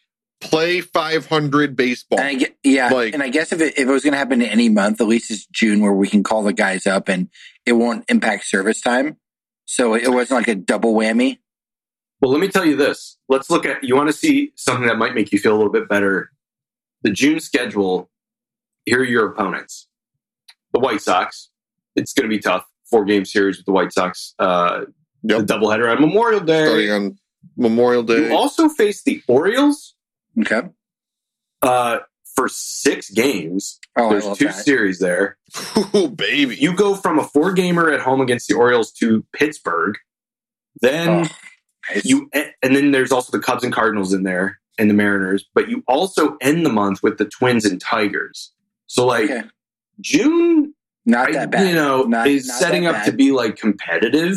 [0.41, 2.19] Play 500 baseball.
[2.21, 4.19] And I get, yeah, Like- and I guess if it, if it was going to
[4.19, 7.09] happen in any month, at least it's June where we can call the guys up
[7.09, 7.29] and
[7.65, 9.17] it won't impact service time.
[9.65, 11.39] So it wasn't like a double whammy.
[12.21, 13.17] Well, let me tell you this.
[13.29, 15.73] Let's look at, you want to see something that might make you feel a little
[15.73, 16.31] bit better.
[17.03, 18.11] The June schedule,
[18.85, 19.89] here are your opponents.
[20.73, 21.51] The White Sox.
[21.97, 22.65] It's going to be tough.
[22.91, 24.35] Four game series with the White Sox.
[24.39, 24.83] Uh,
[25.23, 25.47] Yep.
[25.47, 26.91] The doubleheader on Memorial starting Day.
[26.91, 27.19] on
[27.57, 28.29] Memorial Day.
[28.29, 29.96] You also face the Orioles
[30.41, 30.63] Okay.
[31.63, 31.99] uh,
[32.35, 33.79] for six games.
[33.97, 34.55] Oh, There's two that.
[34.55, 35.39] series there.
[35.95, 36.55] Ooh, baby.
[36.57, 39.97] You go from a four gamer at home against the Orioles to Pittsburgh.
[40.83, 41.29] Then Oh,
[42.05, 45.71] you and then there's also the Cubs and Cardinals in there and the Mariners, but
[45.71, 48.53] you also end the month with the Twins and Tigers.
[48.87, 49.45] So like okay.
[50.03, 50.75] June,
[51.07, 51.67] Not that bad.
[51.69, 54.37] you know, Not- is not setting that up to be like competitive.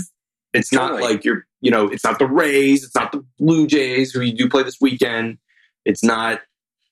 [0.54, 4.14] It's not like you're, you know, it's not the Rays, it's not the Blue Jays
[4.14, 5.38] who you do play this weekend.
[5.90, 6.42] It's not,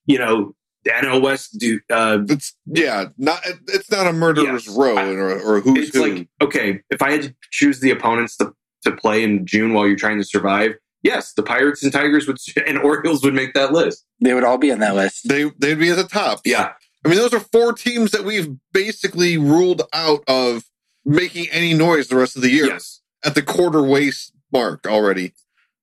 [0.06, 1.80] you know, the NL West do.
[1.90, 4.76] Uh, It's yeah, not it's not a murderer's Yes.
[4.76, 6.06] row I- or, or who's it's who.
[6.16, 9.86] like okay, if I had to choose the opponents to to play in June while
[9.88, 10.72] you're trying to survive,
[11.04, 14.06] yes, the Pirates and Tigers would and Orioles would make that list.
[14.22, 15.28] They would all be on that list.
[15.28, 16.42] they they'd be at the top.
[16.46, 16.72] Yeah,
[17.06, 20.64] I mean, those are four teams that we've basically ruled out of
[21.06, 23.02] making any noise the rest of the year yes.
[23.26, 25.34] at the quarter waste mark already.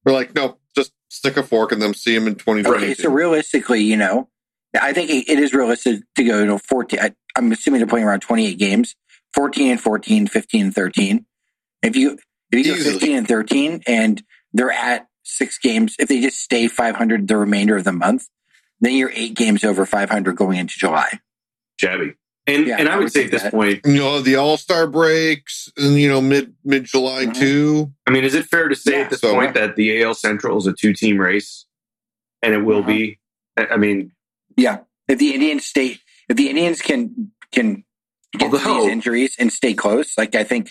[0.05, 0.59] We're like, no, just
[1.15, 2.85] stick a fork in them, see them in 2022.
[2.85, 4.29] Okay, so realistically, you know,
[4.81, 7.01] I think it it is realistic to go, you know, 14.
[7.01, 8.97] I, I'm assuming they're playing around 28 games,
[9.35, 11.27] 14 and 14, 15 and 13.
[11.83, 12.19] If you
[12.51, 14.23] if you go 15 and 13 and
[14.53, 18.29] they're at six games, if they just stay 500 the remainder of the month,
[18.81, 21.21] then you're eight games over 500 going into July.
[21.79, 22.15] Shabby.
[22.47, 23.53] And Yeah, and I I would would say at this that.
[23.53, 27.35] point, you know the All Star breaks and you know mid mid July Mhm.
[27.35, 27.93] too.
[28.07, 30.15] I mean, is it fair to say Yeah, at this so- point that the AL
[30.15, 31.65] Central is a two team race,
[32.43, 32.89] and it will Uh-huh.
[32.89, 33.19] be?
[33.57, 34.13] I I mean,
[34.57, 34.79] Yeah.
[35.09, 37.85] If the Indians stay, if the Indians can, can
[38.39, 40.71] get through Although- these injuries and stay close, like I think,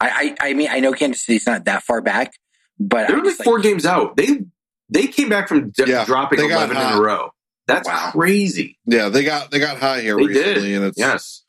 [0.00, 2.32] I, I, I mean, I know Kansas City's not that far back,
[2.78, 4.16] but they're I only just, like, four games out.
[4.16, 4.40] They
[4.88, 7.30] they came back from d- Yeah, dropping they got eleven in a row.
[7.70, 8.10] That's Wow.
[8.12, 8.78] crazy.
[8.86, 10.76] Yeah, they got they got high here They recently, did.
[10.76, 11.44] and it's Yes,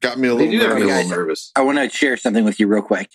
[0.00, 1.04] got me a little do have me a nervous.
[1.08, 1.52] little nervous.
[1.56, 3.10] I want to share something with you real quick.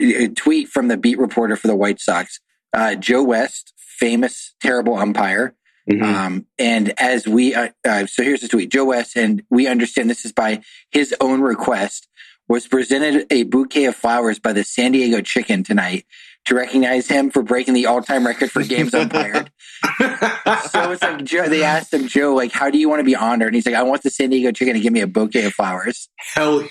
[0.00, 2.40] A tweet from the beat reporter for the White Sox,
[2.72, 5.54] uh, Joe West, famous terrible umpire.
[5.88, 6.02] Mhm.
[6.02, 10.08] Um, and as we, uh, uh, so here's the tweet: Joe West, and we understand
[10.10, 12.08] this is by his own request,
[12.48, 16.04] was presented a bouquet of flowers by the San Diego Chicken tonight
[16.46, 19.50] to recognize him for breaking the all-time record for games umpired.
[19.98, 23.16] so it's like Joe, they asked him, Joe, like, how do you want to be
[23.16, 23.48] honored?
[23.48, 25.54] And he's like, I want the San Diego Chicken to give me a bouquet of
[25.54, 26.08] flowers.
[26.18, 26.66] hell,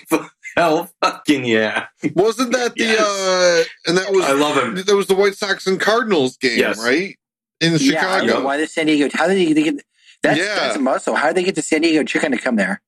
[0.56, 1.86] hell, fucking yeah!
[2.14, 3.00] Wasn't that the Yes.
[3.00, 4.74] uh and that was I love him.
[4.76, 6.78] that was the White Sox and Cardinals game, Yes.
[6.78, 7.16] right?
[7.60, 8.26] In Yeah, I Chicago.
[8.26, 9.08] don't know why the San Diego?
[9.16, 9.84] How did they, they get?
[10.22, 10.54] That's, Yeah.
[10.54, 11.14] that's muscle.
[11.16, 12.80] How did they get the San Diego Chicken to come there?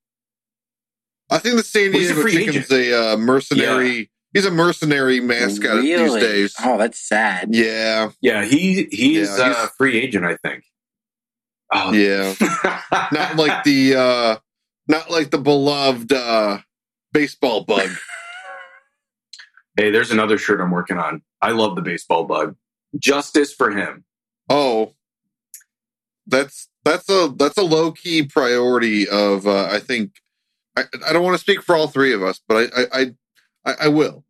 [1.30, 4.10] I think the San Well, he's a Diego free Chicken's a uh, mercenary.
[4.36, 6.54] He's a mercenary mascot these days.
[6.62, 7.54] Oh, that's sad.
[7.54, 10.62] Yeah, Yeah, he he's Yeah, a free agent, I think.
[11.72, 12.34] Oh, yeah.
[13.12, 14.36] not like the uh
[14.88, 16.58] not like the beloved uh
[17.14, 17.88] baseball bug.
[19.78, 21.22] hey, there's another shirt I'm working on.
[21.40, 22.56] I love the baseball bug.
[22.98, 24.04] Justice for him.
[24.50, 24.92] Oh,
[26.26, 30.12] that's that's a that's a low key priority of uh, I think
[30.76, 33.14] I, I don't want to speak for all three of us, but I I
[33.64, 34.25] I, I will.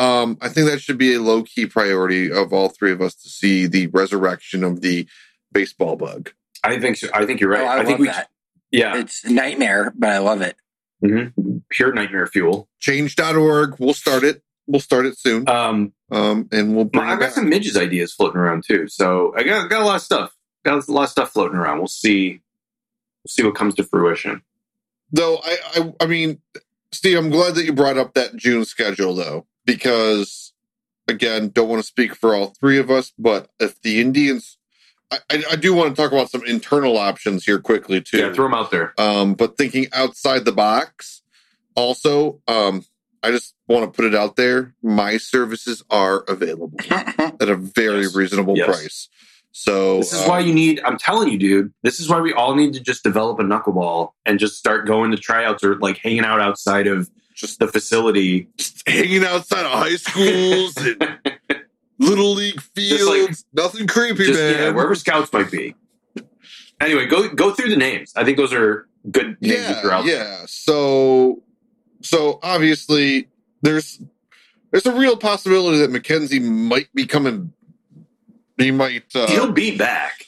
[0.00, 3.14] Um, I think that should be a low key priority of all three of us
[3.16, 5.06] to see the resurrection of the
[5.52, 6.32] baseball bug.
[6.64, 7.08] I think so.
[7.12, 7.62] I think you're right.
[7.62, 8.28] Oh, I, think love we that.
[8.70, 10.56] yeah, It's a nightmare, but I love it.
[11.04, 11.62] mhm.
[11.70, 12.68] pure nightmare fuel.
[12.80, 13.76] Change.org.
[13.78, 14.42] We'll start it.
[14.66, 15.48] We'll start it soon.
[15.48, 17.32] Um, Um, and we'll bring I it got back.
[17.32, 18.88] some midges ideas floating around too.
[18.88, 20.34] So I got got a lot of stuff.
[20.64, 21.78] Got a lot of stuff floating around.
[21.78, 22.40] We'll see.
[23.24, 24.42] We'll see what comes to fruition.
[25.12, 26.40] though I, I I mean,
[26.92, 30.52] Steve, I'm glad that you brought up that June schedule though, because
[31.08, 34.58] again, don't want to speak for all three of us, but if the Indians,
[35.10, 38.18] I, I, I do want to talk about some internal options here quickly too.
[38.18, 38.94] Yeah, throw them out there.
[38.98, 41.22] um, but thinking outside the box,
[41.76, 42.84] also, um,
[43.22, 44.74] I just want to put it out there.
[44.82, 46.78] My services are available
[47.18, 48.14] at a very Yes.
[48.14, 48.66] reasonable Yes.
[48.66, 49.08] price.
[49.52, 50.80] So This is um, why you need.
[50.84, 51.72] I'm telling you, dude.
[51.82, 55.10] This is why we all need to just develop a knuckleball and just start going
[55.10, 58.48] to tryouts or like hanging out outside of just the facility.
[58.86, 61.18] hanging outside of high schools and
[61.98, 63.04] little league fields.
[63.54, 64.54] like- Nothing creepy, just man.
[64.54, 65.74] yeah, wherever scouts might be.
[66.80, 68.12] Anyway, go go through the names.
[68.16, 70.42] I think those are good names yeah, yeah.
[70.46, 71.42] So,
[72.00, 73.28] so obviously,
[73.60, 74.00] there's
[74.70, 77.52] there's a real possibility that McKenzie might be coming.
[78.56, 80.24] He might He'll uh, be back.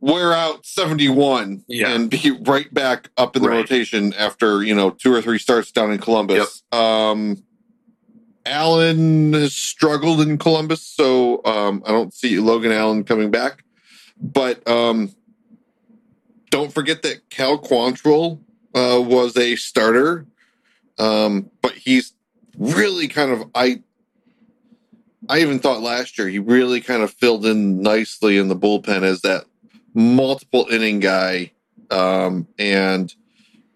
[0.00, 1.90] Wear out 71 Yeah.
[1.90, 3.56] and be right back up in the Right.
[3.58, 6.62] rotation after you know two or three starts down in Columbus.
[6.72, 7.42] Um,
[8.46, 13.64] Allen has struggled in Columbus, so um, I don't see Logan Allen coming back.
[14.20, 15.14] But um,
[16.50, 18.40] don't forget that Cal Quantrill
[18.74, 20.26] uh, was a starter,
[20.98, 22.14] um, but he's
[22.58, 23.82] really kind of I.
[25.28, 29.02] I even thought last year he really kind of filled in nicely in the bullpen
[29.02, 29.44] as that
[29.94, 31.52] multiple inning guy,
[31.90, 33.14] um, and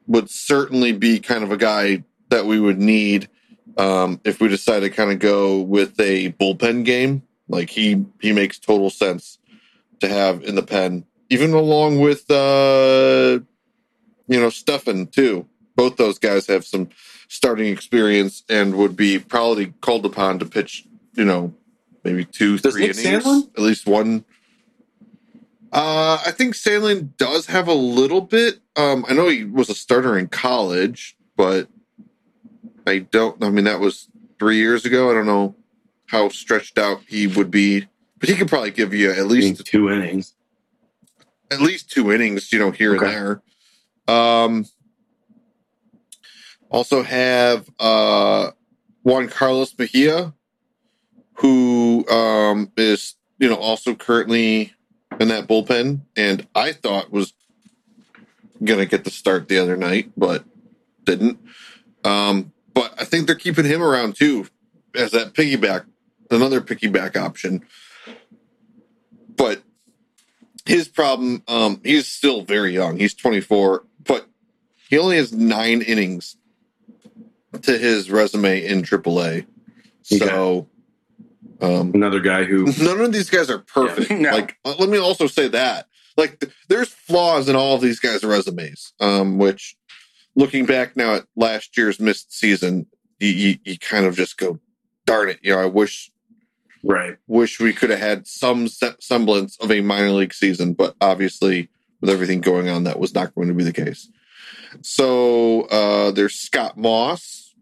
[0.06, 3.28] would certainly be kind of a guy that we would need
[3.76, 7.22] um, if we decide to kind of go with a bullpen game.
[7.48, 9.38] Like he he makes total sense
[10.00, 13.38] to have in the pen, even along with uh,
[14.28, 15.46] you know Stephan too.
[15.76, 16.88] Both those guys have some
[17.28, 20.86] starting experience and would be probably called upon to pitch.
[21.14, 21.54] You know,
[22.02, 23.50] maybe two, Does three Nick innings, Sandlin?
[23.56, 24.24] at least one.
[25.74, 28.60] Uh, I think Sandlin does have a little bit.
[28.76, 31.68] Um, I know he was a starter in college, but
[32.86, 33.42] I don't.
[33.42, 34.08] I mean, that was
[34.38, 35.10] three years ago.
[35.10, 35.56] I don't know
[36.06, 37.88] how stretched out he would be,
[38.20, 40.34] but he could probably give you at least two innings.
[41.50, 43.06] at least two innings, you know, here Okay.
[43.06, 43.42] and
[44.08, 44.14] there.
[44.16, 44.66] Um,
[46.70, 48.50] also have uh,
[49.02, 50.34] Juan Carlos Mejia,
[51.34, 54.72] who um, is you know also currently
[55.20, 57.34] in that bullpen, and I thought was
[58.62, 60.44] gonna get the start the other night, but
[61.04, 61.38] didn't.
[62.04, 64.46] Um, but I think they're keeping him around too
[64.94, 65.84] as that piggyback,
[66.30, 67.64] another piggyback option.
[69.36, 69.62] but
[70.66, 72.96] his problem, um, he's still very young.
[72.96, 74.26] He's 24, but
[74.88, 76.36] he only has nine innings
[77.62, 79.46] to his resume in AAA.
[80.02, 80.68] So,
[81.64, 84.10] um, Another guy who none of these guys are perfect.
[84.10, 84.16] Yeah.
[84.20, 84.30] No.
[84.30, 85.86] Like, let me also say that.
[86.16, 88.92] Like, th- there's flaws in all of these guys' resumes.
[89.00, 89.76] Um, which,
[90.36, 92.86] looking back now at last year's missed season,
[93.18, 94.60] you, you, you kind of just go,
[95.06, 96.10] "Darn it!" You know, I wish
[96.84, 97.16] right.
[97.26, 101.68] wish we could have had some se- semblance of a minor league season, but obviously,
[102.00, 104.08] with everything going on, that was not going to be the case.
[104.82, 107.54] So uh, there's Scott Moss,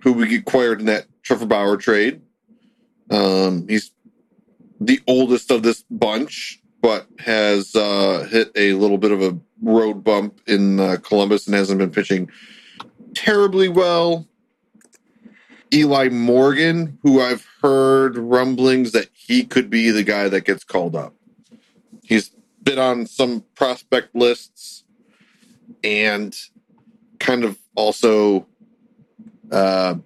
[0.00, 2.22] who we acquired in that Trevor Bauer trade.
[3.12, 3.90] Um, he's
[4.80, 10.02] the oldest of this bunch, but has uh, hit a little bit of a road
[10.02, 12.30] bump in uh, Columbus and hasn't been pitching
[13.14, 14.26] terribly well.
[15.72, 20.96] Eli Morgan, who I've heard rumblings that he could be the guy that gets called
[20.96, 21.14] up.
[22.02, 22.30] He's
[22.62, 24.84] been on some prospect lists
[25.84, 26.36] and
[27.18, 28.46] kind of also
[29.50, 29.96] uh,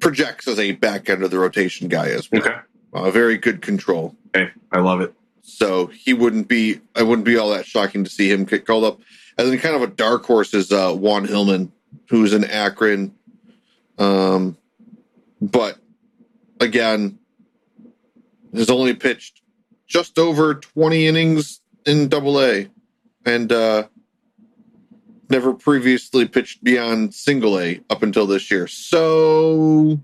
[0.00, 2.42] projects as a back end of the rotation guy as well.
[2.42, 2.56] Okay.
[2.92, 4.16] Uh, very good control.
[4.34, 4.50] Okay.
[4.72, 5.14] I love it.
[5.42, 6.80] So he wouldn't be.
[6.94, 9.00] I wouldn't be all that shocking to see him get called up.
[9.38, 11.72] And then kind of a dark horse is uh, Juan Hillman,
[12.08, 13.14] who's in Akron.
[13.98, 14.56] Um,
[15.40, 15.78] but
[16.60, 17.18] again,
[18.54, 19.40] has only pitched
[19.86, 22.68] just over twenty innings in Double A,
[23.24, 23.88] and uh,
[25.30, 28.66] never previously pitched beyond Single A up until this year.
[28.66, 30.00] So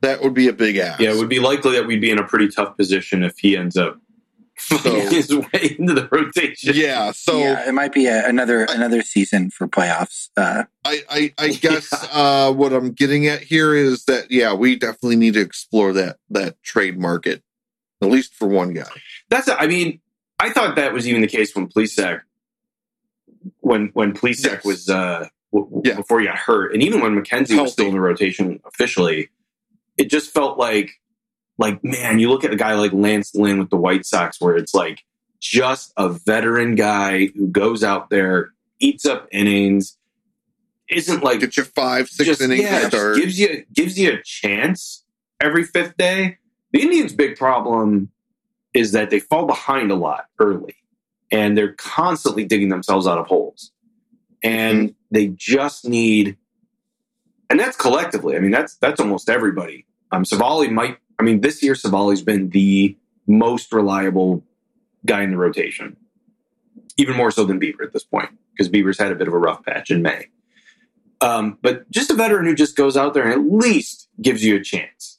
[0.00, 1.00] that would be a big ask.
[1.00, 3.56] Yeah, it would be likely that we'd be in a pretty tough position if he
[3.56, 4.00] ends up
[4.58, 6.72] finding his way into the rotation.
[6.74, 7.12] yeah.
[7.12, 7.38] So.
[7.38, 10.30] yeah, it might be a, another another season for playoffs.
[10.36, 14.76] Uh, I, I, I guess uh, what I'm getting at here is that yeah, we
[14.76, 17.42] definitely need to explore that that trade market,
[18.02, 18.90] at least for one guy.
[19.30, 19.48] That's.
[19.48, 20.00] I mean,
[20.38, 22.20] I thought that was even the case when Plesac,
[23.60, 24.64] when when Plesac Yes.
[24.64, 25.94] was uh, w- Yeah.
[25.96, 27.56] before he got hurt, and even when McKenzie Healthy.
[27.62, 29.28] was still in the rotation officially,
[29.96, 30.90] it just felt like
[31.58, 34.56] like man, you look at a guy like Lance Lynn with the White Sox, where
[34.56, 35.04] it's like
[35.40, 39.96] just a veteran guy who goes out there, eats up innings,
[40.90, 44.22] isn't like Get your five, six just, innings yeah, just gives you gives you a
[44.22, 45.04] chance
[45.40, 46.38] every fifth day.
[46.72, 48.10] The Indians' big problem
[48.74, 50.74] is that they fall behind a lot early,
[51.30, 53.72] and they're constantly digging themselves out of holes,
[54.42, 56.36] and they just need,
[57.50, 58.36] and that's collectively.
[58.36, 59.86] I mean, that's that's almost everybody.
[60.12, 60.98] Um, Civale might.
[61.18, 64.44] I mean, this year Civale's been the most reliable
[65.04, 65.96] guy in the rotation,
[66.96, 69.38] even more so than Bieber at this point, because Bieber's had a bit of a
[69.38, 70.26] rough patch in May.
[71.20, 74.56] Um, but just a veteran who just goes out there and at least gives you
[74.56, 75.18] a chance.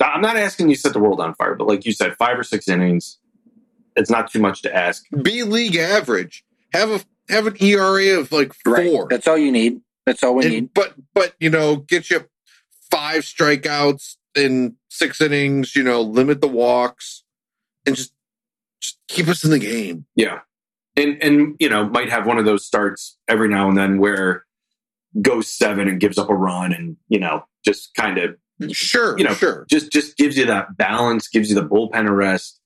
[0.00, 2.38] I'm not asking you to set the world on fire, but like you said, five
[2.38, 3.18] or six innings,
[3.96, 5.04] it's not too much to ask.
[5.22, 6.44] Be league average.
[6.72, 8.90] Have a have an ERA of like right.
[8.90, 9.08] four.
[9.08, 9.80] That's all you need.
[10.06, 10.74] That's all we And- need.
[10.74, 12.26] but but you know, get you
[12.90, 15.74] five strikeouts in six innings.
[15.76, 17.24] You know, limit the walks,
[17.86, 18.12] and just
[18.80, 20.06] just keep us in the game.
[20.16, 20.40] Yeah.
[20.96, 24.44] And and you know, might have one of those starts every now and then where
[25.22, 28.36] goes seven and gives up a run and, you know, just kind of
[28.70, 29.64] Sure, You know, sure.
[29.70, 32.59] just just gives you that balance, gives you the bullpen a rest.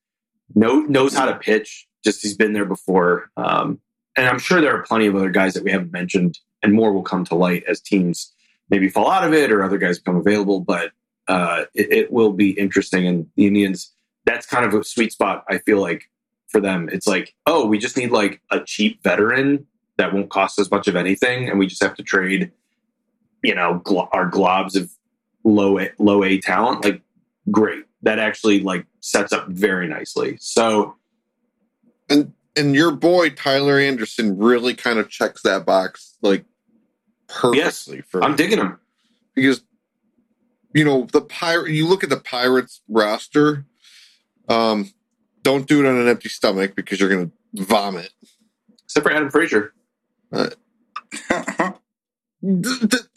[0.54, 1.86] Know, knows how to pitch.
[2.04, 3.30] Just he's been there before.
[3.36, 3.80] Um,
[4.16, 6.92] and I'm sure there are plenty of other guys that we haven't mentioned, and more
[6.92, 8.32] will come to light as teams
[8.70, 10.60] maybe fall out of it or other guys become available.
[10.60, 10.92] But
[11.28, 13.06] uh, it, it will be interesting.
[13.06, 13.92] And the Indians,
[14.24, 15.44] that's kind of a sweet spot.
[15.48, 16.10] I feel like
[16.48, 20.58] for them, it's like, oh, we just need like a cheap veteran that won't cost
[20.58, 22.52] us much of anything, and we just have to trade,
[23.42, 24.90] you know, glo- our globs of
[25.44, 27.00] low a, low A talent, like
[27.50, 27.84] great.
[28.04, 30.36] That actually like sets up very nicely.
[30.40, 30.96] So
[32.08, 36.44] and and your boy Tyler Anderson really kind of checks that box like
[37.28, 38.36] perfectly for I'm me.
[38.36, 38.78] digging him.
[39.34, 39.62] because
[40.74, 41.70] you know the pirate.
[41.70, 43.64] You look at the Pirates roster.
[44.48, 44.92] Um,
[45.42, 48.10] don't do it on an empty stomach because you're going to vomit.
[48.84, 49.72] Except for Adam Frazier.
[50.32, 50.54] Th-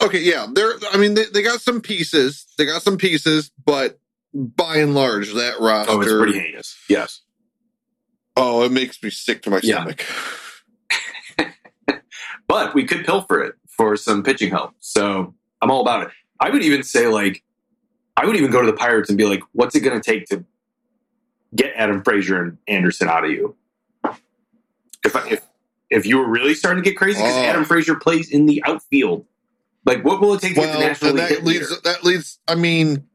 [0.02, 0.72] okay, yeah, they're.
[0.92, 2.46] I mean, they, they got some pieces.
[2.56, 3.98] They got some pieces, but
[4.38, 5.92] by and large, that roster.
[5.92, 6.76] Oh, it's pretty heinous.
[6.88, 7.20] Yes.
[8.36, 9.76] oh, it makes me sick to my Yeah.
[9.76, 10.04] stomach.
[12.46, 14.72] But we could pilfer it for some pitching help.
[14.78, 16.08] So I'm all about it.
[16.40, 17.42] I would even say like
[18.16, 20.42] I would even go to the Pirates and be like, what's it gonna take to
[21.54, 23.54] get Adam Frazier and Anderson out of you?
[25.04, 25.44] If I, if
[25.90, 27.44] if you were really starting to get crazy, because Oh.
[27.44, 29.26] Adam Frazier plays in the outfield.
[29.84, 31.70] Like what will it take to get the Well, National League that leads.
[31.70, 31.80] leader?
[31.84, 32.38] That leads.
[32.48, 33.06] I mean,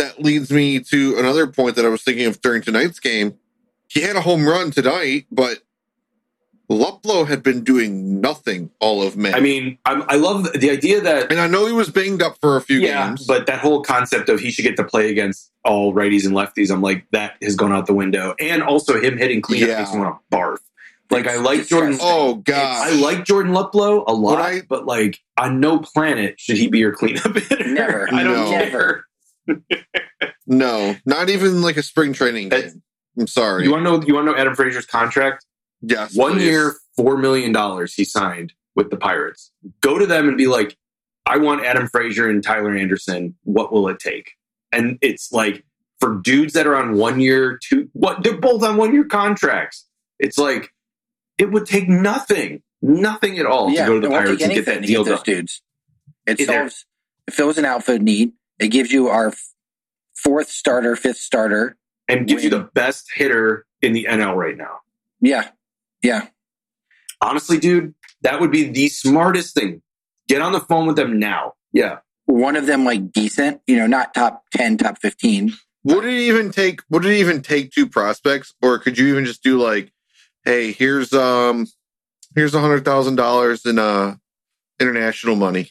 [0.00, 3.38] that leads me to another point that I was thinking of during tonight's game.
[3.88, 5.58] He had a home run tonight, but
[6.70, 9.32] Luplow had been doing nothing all of May.
[9.32, 12.22] I mean, I'm, I love the, the idea that and I know he was banged
[12.22, 13.26] up for a few yeah, games.
[13.26, 16.70] but that whole concept of he should get to play against all righties and lefties,
[16.70, 19.78] I'm like that has gone out the window, and also him hitting cleanup Yeah.
[19.80, 20.58] makes me want to barf.
[21.10, 21.98] Like I like Jordan.
[22.00, 26.56] oh god, I like Jordan Luplow a lot, I- but like on no planet should
[26.56, 27.66] he be your cleanup hitter.
[27.66, 28.08] Never.
[28.14, 28.50] I don't No.
[28.50, 29.04] care.
[30.46, 32.82] no, not even like a spring training That's- game.
[33.18, 33.64] I'm sorry.
[33.64, 34.02] You want to know?
[34.06, 35.44] You want to know Adam Frazier's contract?
[35.82, 36.44] yes, One please.
[36.44, 39.50] year, four million dollars he signed with the Pirates.
[39.80, 40.76] Go to them and be like,
[41.26, 43.34] I want Adam Frazier and Tyler Anderson.
[43.42, 44.32] What will it take?
[44.72, 45.64] And it's like
[45.98, 49.86] for dudes that are on one year, two what they're both on one year contracts.
[50.20, 50.72] It's like
[51.36, 54.66] it would take nothing, nothing at all yeah, to go to the Pirates and get
[54.66, 55.34] that deal get those done.
[55.36, 55.62] dudes.
[56.26, 56.86] It Is there- solves,
[57.26, 58.32] it fills an outfield need.
[58.60, 59.32] It gives you our
[60.14, 61.76] fourth starter, fifth starter.
[62.08, 64.80] And gives you the best hitter in the NL right now.
[65.20, 65.48] Yeah,
[66.02, 66.28] yeah.
[67.20, 69.82] Honestly, dude, that would be the smartest thing.
[70.28, 71.54] Get on the phone with them now.
[71.72, 71.98] Yeah.
[72.26, 75.52] One of them like decent, you know, not top ten, top fifteen.
[75.84, 76.80] Would it even take?
[76.90, 79.92] Would it even take two prospects, or could you even just do like,
[80.44, 81.66] hey, here's um,
[82.34, 84.16] here's a hundred thousand dollars in uh
[84.78, 85.70] international money.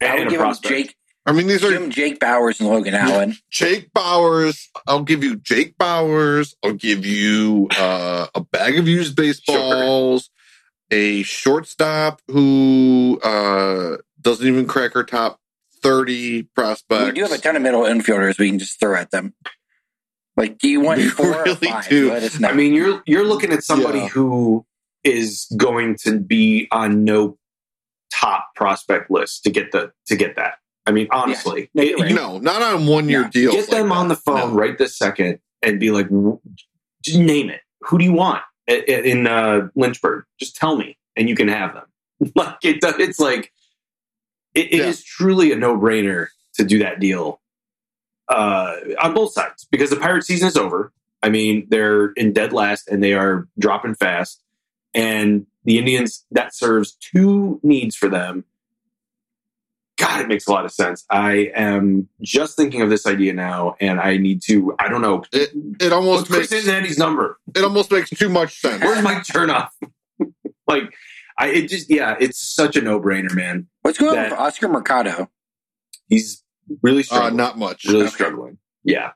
[0.00, 0.54] I would give him.
[0.62, 0.96] Jake,
[1.30, 3.36] I mean, these give are him Jake Bauers and Logan Allen.
[3.50, 4.66] Jake Bauers.
[4.86, 6.54] I'll give you Jake Bauers.
[6.64, 10.28] I'll give you uh, a bag of used baseballs,
[10.90, 15.38] a shortstop who uh, doesn't even crack our top
[15.82, 17.06] thirty prospects.
[17.06, 19.32] We do have a ton of middle infielders we can just throw at them.
[20.36, 21.88] Like, do you want We four or five?
[21.88, 22.10] do.
[22.10, 22.48] Let us know.
[22.48, 24.08] I mean, you're you're looking at somebody Yeah.
[24.08, 24.66] who
[25.04, 27.38] is going to be on no
[28.12, 30.54] top prospect list to get the to get that.
[30.90, 32.10] I mean, honestly, No, it- right.
[32.10, 33.30] you no, not on one year Yeah.
[33.30, 33.54] deals.
[33.54, 34.54] get them like on the phone No.
[34.54, 36.08] right this second and be like,
[37.04, 37.60] just name it.
[37.82, 40.24] Who do you want i- i- in uh, Lynchburg?
[40.40, 41.84] Just tell me, and you can have them.
[42.34, 43.52] like it, it's like
[44.54, 45.04] it, it is Yeah.
[45.06, 47.40] truly a no brainer to do that deal
[48.28, 50.92] uh, on both sides because the pirate season is over.
[51.22, 54.42] I mean, they're in dead last and they are dropping fast.
[54.92, 58.44] And the Indians, that serves two needs for them.
[60.00, 61.04] God, it makes a lot of sense.
[61.10, 65.22] I am just thinking of this idea now, and I need to, I don't know.
[65.32, 67.38] It What's almost Chris makes Antonetti's number?
[67.54, 68.82] it almost makes too much sense.
[68.82, 69.68] Where's Mike Chernoff?
[70.66, 70.84] like,
[71.38, 73.66] I, it just, yeah, it's such a no brainer, man.
[73.82, 75.28] What's going on with Oscar Mercado?
[76.08, 76.42] He's
[76.82, 77.84] really Uh, not much.
[77.84, 78.10] really Okay.
[78.10, 78.58] struggling.
[78.84, 79.12] Yeah.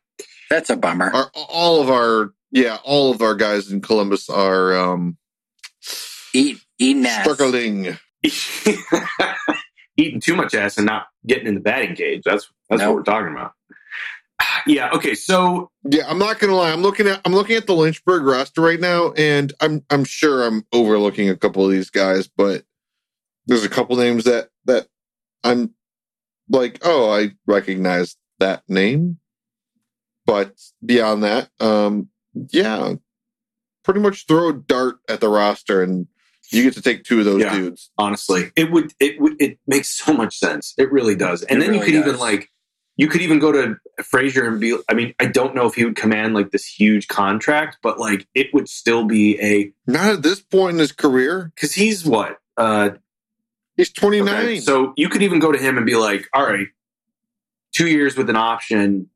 [0.50, 1.10] That's a bummer.
[1.10, 5.16] Our, all of our yeah, all of our guys in Columbus are um
[6.34, 7.24] Eat, eating ass.
[7.24, 7.96] struggling.
[9.96, 12.22] eating too much ass and not getting in the batting cage.
[12.24, 12.88] That's that's No.
[12.90, 13.52] what we're talking about.
[14.66, 14.90] Yeah.
[14.92, 15.14] Okay.
[15.14, 16.70] So Yeah, I'm not gonna lie.
[16.72, 20.46] I'm looking at I'm looking at the Lynchburg roster right now, and I'm I'm sure
[20.46, 22.64] I'm overlooking a couple of these guys, but
[23.46, 24.86] there's a couple names that that
[25.44, 25.74] I'm
[26.48, 29.18] like, oh, I recognize that name.
[30.26, 32.08] But beyond that, um,
[32.50, 32.94] yeah,
[33.84, 36.06] pretty much throw a dart at the roster, and
[36.54, 37.54] you get to take two of those Yeah.
[37.56, 37.90] dudes.
[37.98, 40.74] honestly, it would it would it makes so much sense.
[40.78, 41.42] It really does.
[41.42, 42.50] And It then you really could even like
[42.96, 44.76] you could even go to Frazier and be.
[44.88, 48.26] I mean, I don't know if he would command like this huge contract, but like
[48.34, 51.50] it would still be a Not at this point in his career.
[51.54, 52.90] because he's what uh
[53.76, 54.32] He's 29.
[54.32, 56.68] Okay, So you could even go to him and be like, all right,
[57.72, 59.10] two years with an option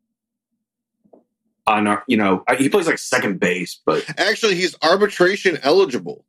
[1.67, 6.25] on our, you know, uh, he plays like second base, but Actually, he's arbitration eligible.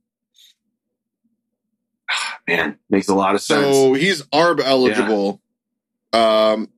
[2.50, 3.76] Man, makes a lot of sense.
[3.76, 5.42] So he's ARB eligible
[6.14, 6.70] um,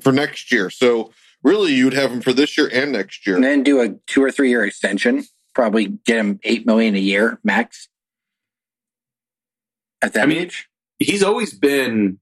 [0.00, 0.70] for next year.
[0.70, 3.36] So really, you'd have him for this year and next year.
[3.36, 5.24] and then do a two or three year extension.
[5.54, 7.88] Probably get him eight million a year max.
[10.02, 10.68] At that I mean, age,
[10.98, 12.18] He's always been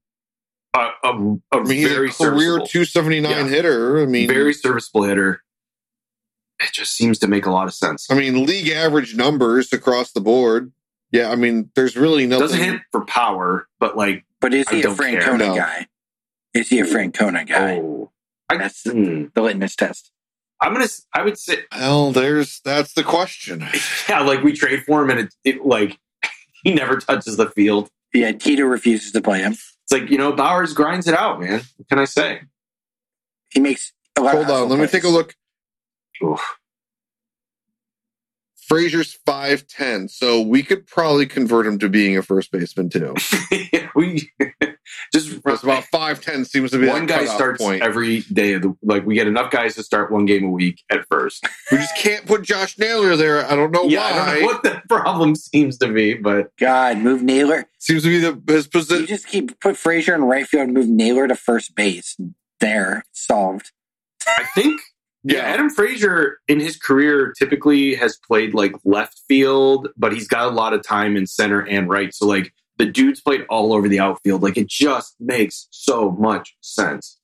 [0.74, 1.10] a, a, a
[1.52, 3.48] I mean, he's very a career serviceable, 279 Yeah.
[3.48, 4.02] hitter.
[4.02, 5.42] I mean, very serviceable hitter.
[6.60, 8.06] It just seems to make a lot of sense.
[8.10, 10.72] I mean, league average numbers across the board.
[11.12, 12.46] Yeah, I mean, there's really nothing.
[12.46, 14.86] Doesn't hit for power, but like, but is I he a.
[14.86, 15.56] Francona No.
[15.56, 15.86] guy?
[16.54, 17.76] Is he a Francona guy?
[17.76, 18.10] oh,
[18.48, 19.26] I, That's hmm.
[19.34, 20.10] the litmus test.
[20.60, 20.84] I'm gonna.
[20.84, 23.66] s- I would say, Well, there's that's the question.
[24.08, 25.98] yeah, like we trade for him, and it, it like
[26.64, 27.90] he never touches the field.
[28.14, 29.52] Yeah, Tito refuses to play him.
[29.52, 31.62] It's like you know Bauers grinds it out, man.
[31.76, 32.42] What can I say?
[33.52, 34.32] He makes a lot.
[34.34, 35.34] Hold of on, hustle let me take a look.
[36.24, 36.40] Oof.
[38.72, 43.14] Frazier's 5'10, so we could probably convert him to being a first baseman too.
[43.94, 44.30] we
[45.12, 47.82] just It's about five ten seems to be one guy starts point.
[47.82, 49.04] every day of the like.
[49.04, 51.46] We get enough guys to start one game a week at first.
[51.70, 53.44] we just can't put Josh Naylor there.
[53.44, 54.06] I don't know yeah, why.
[54.10, 57.68] I don't know what the problem seems to be, but God, move Naylor.
[57.78, 59.06] Seems to be the his You position.
[59.06, 62.16] just keep put Frazier in right field, and move Naylor to first base.
[62.60, 63.72] There, solved.
[64.26, 64.80] I think
[65.24, 70.46] yeah, Adam Frazier in his career typically has played like left field, but he's got
[70.46, 72.12] a lot of time in center and right.
[72.14, 74.42] So like the dude's played all over the outfield.
[74.42, 77.18] Like it just makes so much sense.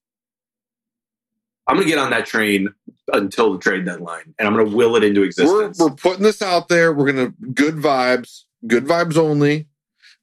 [1.66, 2.68] I'm gonna get on that train
[3.12, 5.78] until the trade deadline, and I'm gonna will it into we're existence.
[5.78, 6.92] we're putting this out there.
[6.94, 9.68] We're gonna good vibes, good vibes only.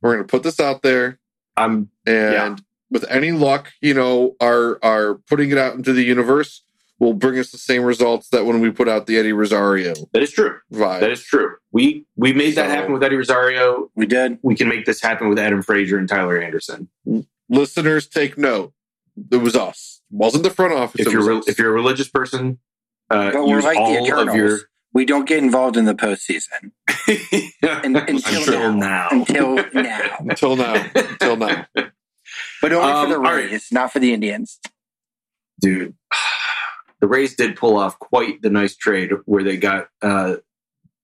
[0.01, 1.19] We're gonna put this out there,
[1.55, 2.55] I'm and Yeah.
[2.89, 6.63] with any luck, you know, our our putting it out into the universe
[6.99, 10.23] will bring us the same results that when we put out the Eddie Rosario that
[10.23, 10.57] is true.
[10.71, 11.01] vibe.
[11.01, 11.55] That is true.
[11.71, 13.89] We we made that happen with Eddie Rosario.
[13.95, 14.39] We did.
[14.43, 16.87] We can make this happen with Adam Frazier and Tyler Anderson.
[17.49, 18.73] Listeners, take note.
[19.31, 20.01] It was us.
[20.11, 21.05] It wasn't the front office.
[21.05, 22.59] If you're re- if you're a religious person,
[23.09, 24.35] uh, But we're use like the all of Eternals.
[24.35, 24.59] your
[24.93, 26.71] We don't get involved in the postseason
[27.63, 29.07] Un- until until now.
[29.09, 29.09] now.
[29.11, 31.65] until now, until now, until now.
[32.61, 33.51] but only Um, for the all right.
[33.51, 34.59] Rays, not for the Indians.
[35.59, 35.93] dude.
[37.01, 40.35] The Rays did pull off quite the nice trade where they got uh,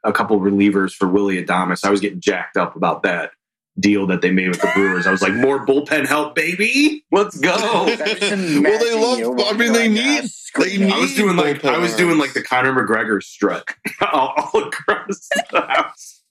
[0.04, 1.84] a couple relievers for Willy Adames.
[1.86, 3.32] I was getting jacked up about that
[3.80, 5.08] deal that they made with the Brewers.
[5.08, 7.04] I was like, more bullpen help, baby.
[7.12, 7.56] Let's go.
[7.56, 8.94] Well, they
[9.26, 12.18] love- I mean, they need- around, uh, need- I was doing like I was doing
[12.18, 13.64] like the Conor McGregor strut
[14.12, 16.22] all, all across the house.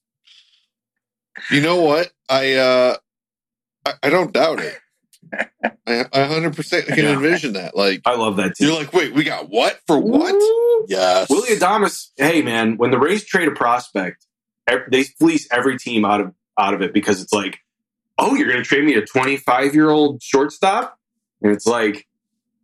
[1.51, 2.11] You know what?
[2.29, 2.97] I uh
[3.87, 4.79] I, I don't doubt it.
[5.63, 7.13] I, I 100% can Yeah.
[7.15, 7.77] envision that.
[7.77, 8.69] Like I love that team.
[8.69, 10.35] you're like, wait, we got what for what?
[10.89, 11.29] Yes.
[11.31, 14.27] Willy Adames, hey man, when the Rays trade a prospect,
[14.91, 17.59] they fleece every team out of out of it because it's like,
[18.19, 20.99] oh, you're going to trade me a 25 year old shortstop,
[21.43, 22.07] and it's like,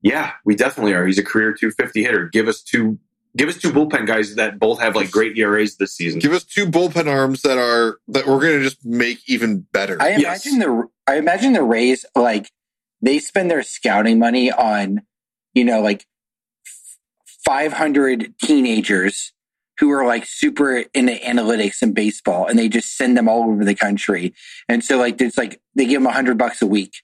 [0.02, 1.04] yeah, we definitely are.
[1.06, 2.28] He's a career 250 hitter.
[2.28, 2.98] Give us two,
[3.36, 6.20] give us two bullpen guys that both have like great ERAs this season.
[6.20, 10.00] Give us two bullpen arms that are that we're gonna just make even better.
[10.00, 10.46] I Yes.
[10.46, 12.50] imagine the I imagine the Rays like
[13.02, 15.02] they spend their scouting money on
[15.54, 16.06] you know like
[17.44, 19.32] five hundred teenagers
[19.78, 23.64] who are like super into analytics and baseball, and they just send them all over
[23.64, 24.34] the country.
[24.68, 26.94] And so like it's like they give them a hundred bucks a week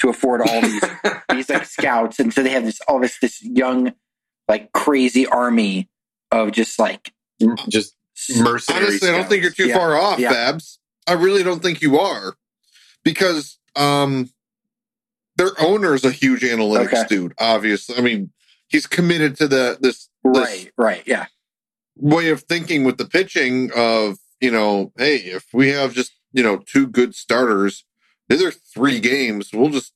[0.00, 0.82] to afford all these
[1.30, 3.92] these like scouts, and so they have this all this this young
[4.48, 5.88] like crazy army
[6.30, 7.12] of just like
[7.68, 7.94] Just
[8.40, 8.86] mercenary.
[8.86, 9.76] Honestly, I don't think you're too Yeah.
[9.78, 10.30] far off, Yeah.
[10.30, 10.78] Babs.
[11.06, 12.34] I really don't think you are.
[13.04, 14.30] Because um
[15.42, 17.04] their owner's a huge analytics Okay.
[17.08, 17.96] dude, obviously.
[17.96, 18.30] I mean,
[18.68, 21.26] he's committed to the this right, right, yeah.
[21.96, 26.42] way of thinking with the pitching of, you know, hey, if we have just, you
[26.42, 27.84] know, two good starters,
[28.28, 29.92] these are three games, we'll just,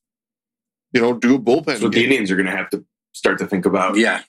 [0.91, 2.03] you know, do a bullpen That's what the.
[2.03, 2.83] Indians are going to have to
[3.13, 3.95] start to think about.
[3.95, 4.21] Yeah.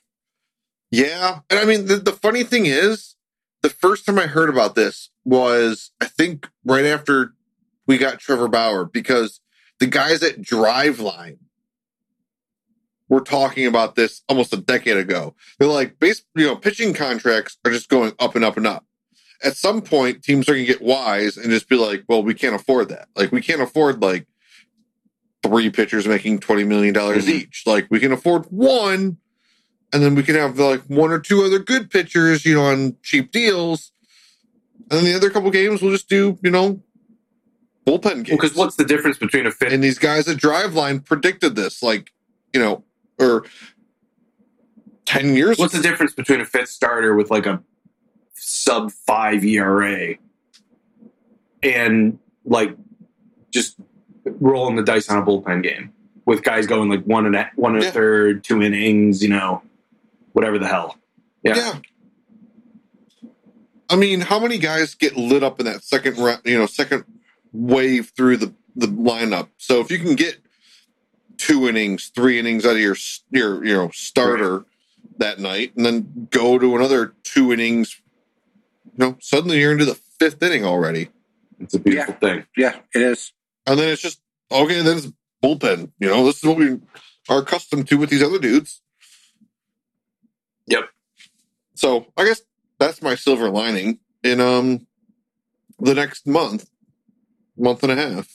[0.91, 1.39] Yeah.
[1.49, 3.15] And I mean, the, the funny thing is,
[3.61, 7.33] the first time I heard about this was, I think, right after
[7.85, 9.41] we got Trevor Bauer, because
[9.79, 11.37] the guys at Driveline
[13.07, 15.35] were talking about this almost a decade ago.
[15.57, 18.85] They're like, base, you know, pitching contracts are just going up and up and up.
[19.43, 22.33] At some point, teams are going to get wise and just be like, well, we
[22.33, 23.07] can't afford that.
[23.15, 24.27] Like, we can't afford like
[25.41, 27.27] three pitchers making $20 million Mhm.
[27.29, 27.63] each.
[27.65, 29.17] Like, we can afford one
[29.91, 32.97] and then we can have like one or two other good pitchers, you know, on
[33.01, 33.91] cheap deals.
[34.91, 36.83] And then the other couple games we'll just do, you know,
[37.89, 38.29] bullpen games.
[38.29, 39.73] Because what's the difference between a fifth?
[39.73, 42.11] and these guys at Driveline predicted this, like,
[42.53, 42.83] you know,
[43.19, 43.45] or
[45.05, 45.57] ten years.
[45.57, 47.61] What's the difference between a fifth starter with like a
[48.33, 50.15] sub five ERA
[51.63, 52.75] and like
[53.51, 53.75] just
[54.25, 55.91] rolling the dice on a bullpen game
[56.25, 57.89] with guys going like one and a, one and Yeah.
[57.89, 59.61] a third, two innings, you know,
[60.33, 60.97] whatever the hell.
[61.43, 61.55] Yeah.
[61.55, 61.79] yeah.
[63.89, 67.05] I mean, how many guys get lit up in that second round, you know, second
[67.51, 69.49] wave through the, the lineup?
[69.57, 70.37] So if you can get
[71.37, 72.95] two innings, three innings out of your
[73.31, 74.65] your you know starter
[75.17, 77.99] that night, and then go to another two innings,
[78.85, 81.09] you know, suddenly you're into the fifth inning already,
[81.59, 82.45] It's a beautiful thing.
[82.55, 83.31] Yeah, it is.
[83.65, 84.21] and then it's just
[84.51, 84.81] okay.
[84.81, 85.07] Then it's
[85.43, 85.91] bullpen.
[85.99, 86.79] You know, this is what we
[87.29, 88.81] are accustomed to with these other dudes.
[90.67, 90.89] Yep.
[91.75, 92.41] So I guess
[92.77, 94.85] that's my silver lining in um
[95.79, 96.69] the next month,
[97.59, 98.27] month and a half.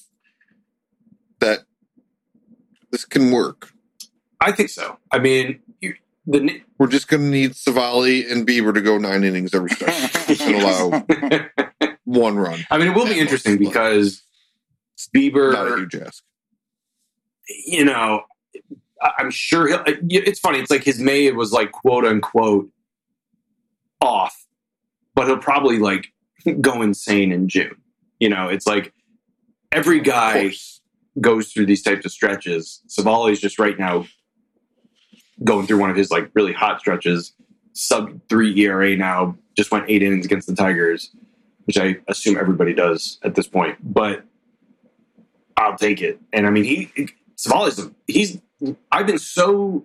[1.41, 1.61] That
[2.91, 3.71] this can work.
[4.41, 4.99] I think so.
[5.11, 5.95] I mean, you,
[6.27, 9.93] the We're just going to need Civale and Bieber to go nine innings every start
[10.41, 11.05] and allow
[12.05, 12.61] one run.
[12.71, 14.23] I mean, it will be Yeah, interesting most- because
[15.15, 16.23] Not a Bieber huge ask.
[17.67, 18.23] you know,
[19.03, 19.83] I- I'm sure he'll.
[19.87, 20.61] It's funny.
[20.61, 22.71] It's like his May was like quote unquote
[24.01, 24.47] off,
[25.15, 26.13] but he'll probably like
[26.61, 27.77] go insane in June.
[28.21, 28.94] You know, it's like
[29.75, 30.53] every guy
[31.21, 32.81] goes through these types of stretches.
[32.87, 34.07] Civale's just right now
[35.43, 37.33] going through one of his like really hot stretches.
[37.73, 39.37] Sub three ERA now.
[39.57, 41.11] Just went eight innings against the Tigers,
[41.65, 43.77] which I assume everybody does at this point.
[43.83, 44.25] But
[45.57, 46.21] I'll take it.
[46.33, 48.41] And I mean, he Civale's he's.
[48.91, 49.85] I've been so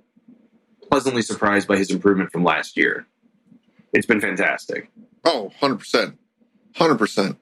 [0.90, 3.08] pleasantly surprised by his improvement from last year.
[3.94, 4.90] It's been fantastic.
[5.26, 6.16] Oh, 100%.
[6.76, 7.38] 100%.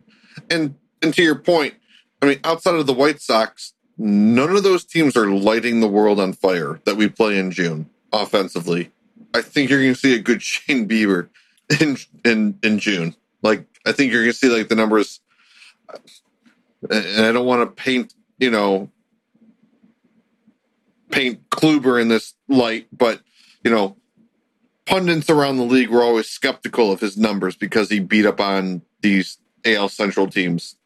[0.49, 1.75] And and to your point,
[2.21, 6.19] I mean, outside of the White Sox, none of those teams are lighting the world
[6.19, 8.91] on fire that we play in June offensively.
[9.33, 11.29] I think you're going to see a good Shane Bieber
[11.79, 13.15] in in in June.
[13.41, 15.19] Like I think you're going to see like the numbers
[16.89, 18.89] and I don't want to paint, you know,
[21.11, 23.21] paint Kluber in this light, but
[23.63, 23.97] you know,
[24.85, 28.81] pundits around the league were always skeptical of his numbers because he beat up on
[29.01, 30.76] these AL Central teams.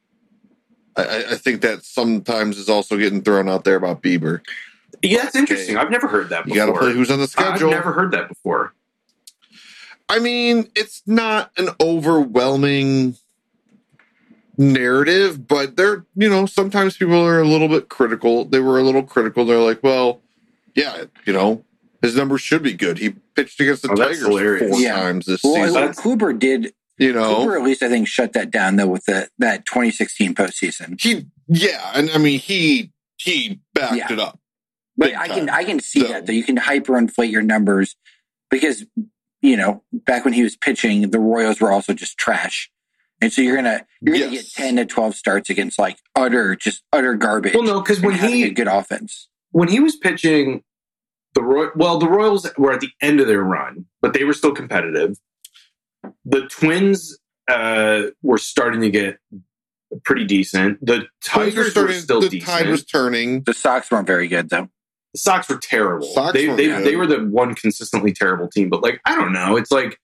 [0.96, 4.42] I- I, I think that sometimes is also getting thrown out there about Bieber.
[5.02, 5.78] Yeah, that's interesting.
[5.78, 6.68] I've never heard that You before.
[6.68, 7.70] got to play who's on the schedule.
[7.70, 8.74] I've never heard that before.
[10.10, 13.16] I mean, it's not an overwhelming
[14.58, 18.46] narrative, but they're, you know, sometimes people are a little bit critical.
[18.46, 19.46] They were a little critical.
[19.46, 20.22] They're like, well,
[20.76, 21.64] yeah, you know,
[22.02, 22.98] his numbers should be good.
[22.98, 24.70] He pitched against the Oh, Tigers hilarious.
[24.72, 24.96] four Yeah.
[25.00, 25.74] times this Well, season.
[25.74, 26.74] well, Kluber did.
[27.02, 30.36] You know, Kluber at least I think shut that down though with the that 2016
[30.36, 31.02] postseason.
[31.02, 34.14] he, yeah, and I mean, he he backed Yeah.
[34.14, 34.40] it up.
[34.98, 35.56] But I can time.
[35.56, 36.34] I can see So- that though.
[36.34, 37.96] You can hyperinflate your numbers
[38.52, 38.86] because
[39.42, 42.70] you know back when he was pitching, the Royals were also just trash,
[43.20, 44.54] and so you're gonna you're gonna Yes.
[44.54, 47.56] get 10 to 12 starts against like utter just utter garbage.
[47.56, 49.28] Well, no, because when he a good offense.
[49.50, 50.64] when he was pitching
[51.34, 54.34] the Roy, well, the Royals were at the end of their run, but they were
[54.34, 55.18] still competitive.
[56.26, 59.18] The Twins uh, were starting to get
[60.04, 60.84] pretty decent.
[60.86, 62.50] The Tigers Tigers were starting, still the decent.
[62.50, 63.44] tide was turning.
[63.44, 64.70] The Sox weren't very good though.
[65.14, 66.08] the Sox were terrible.
[66.08, 66.86] Sox they were they, good.
[66.86, 68.70] they were the one consistently terrible team.
[68.70, 70.00] But like I don't know, it's like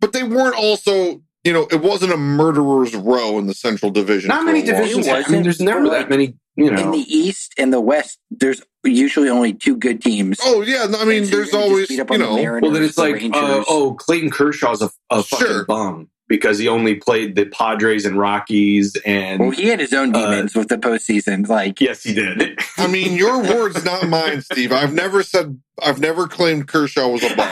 [0.00, 4.28] But they weren't also, you know, it wasn't a murderer's row in the Central Division.
[4.28, 5.06] not many divisions.
[5.08, 6.34] I mean, there's never that many.
[6.56, 10.38] You know, In the East and the West, there's usually only two good teams.
[10.42, 12.70] Oh yeah, I mean, so there's always beat you up on the know, Mariners, well
[12.72, 15.64] then it's the like uh, oh Clayton Kershaw's a, a fucking Sure.
[15.66, 20.14] bum because he only played the Padres and Rockies and Well, he had his own
[20.16, 21.46] Uh, demons with the postseason.
[21.46, 22.58] Like, yes he did.
[22.78, 24.72] I mean, your words, not mine, Steve.
[24.72, 27.50] I've never said, I've never claimed Kershaw was a bum.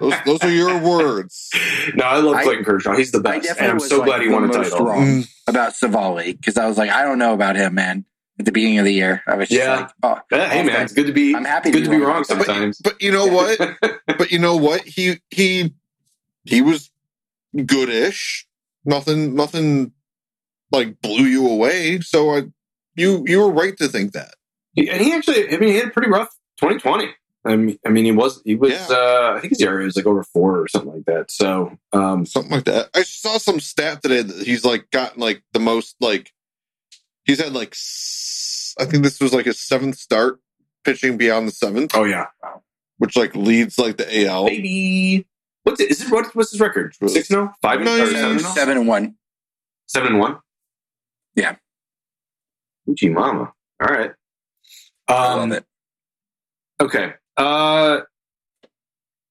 [0.00, 1.50] Those, those are your words.
[1.94, 2.96] no, I love I- Clayton Kershaw.
[2.96, 4.86] He's the best, and I'm so like, glad he the won a most title.
[4.86, 5.04] wrong.
[5.06, 8.04] Mm, about Civale because I was like, I don't know about him, man.
[8.38, 9.76] At the beginning of the year, I was just Yeah.
[9.76, 10.84] like, oh, Yeah, hey man, Okay.
[10.84, 11.34] it's good to be.
[11.36, 12.78] I'm happy it's to good to be be wrong wrong sometimes.
[12.78, 13.58] But you know what?
[14.18, 14.82] But you know what?
[14.82, 15.74] He he
[16.44, 16.90] he was
[17.66, 18.46] goodish.
[18.84, 19.92] Nothing, nothing
[20.72, 22.00] like blew you away.
[22.00, 22.42] So I,
[22.96, 24.34] you you were right to think that.
[24.74, 27.08] He- and he actually, I mean, he had a pretty rough 2020.
[27.44, 28.72] I mean, I mean, he was he was.
[28.72, 28.86] Yeah.
[28.90, 31.30] Uh, I think his ERA was like over four or something like that.
[31.30, 32.88] So, um, something like that.
[32.94, 36.30] I saw some stat today that he's like gotten like the most like
[37.24, 37.74] he's had like
[38.78, 40.40] s- I think this was like his seventh start
[40.84, 42.26] pitching beyond the seventh, oh yeah,
[42.98, 44.44] which like leads like the AL.
[44.46, 45.26] maybe
[45.64, 45.90] what's it?
[45.90, 46.94] Is it what, what's his record?
[47.06, 49.14] Six no, five No, or seven, seven, and one.
[49.86, 50.38] seven and one.
[51.34, 51.56] Yeah.
[52.88, 53.52] Uchi mama.
[53.80, 54.10] All right.
[55.08, 55.64] I Um, love it.
[56.80, 57.14] Okay.
[57.36, 58.00] Uh,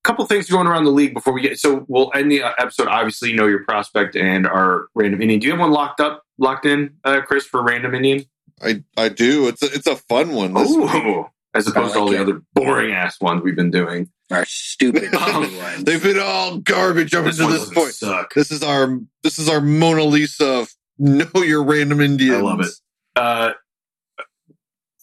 [0.03, 1.59] couple things going around the league before we get.
[1.59, 2.87] So we'll end the uh, episode.
[2.87, 5.39] Obviously, know your prospect and our random Indian.
[5.39, 8.25] Do you have one locked up, locked in, uh, Chris, for random Indian?
[8.64, 9.47] I I do.
[9.47, 10.53] It's a, it's a fun one.
[10.53, 10.70] This.
[10.72, 14.09] Ooh, as opposed to all like the other boring ass ones we've been doing.
[14.32, 15.84] Our stupid Um, ones.
[15.84, 17.93] They've been all garbage up This until one this point.
[17.93, 18.34] suck.
[18.34, 22.38] This is our this is our Mona Lisa of know your random Indians.
[22.38, 22.70] I love it.
[23.16, 23.51] Uh,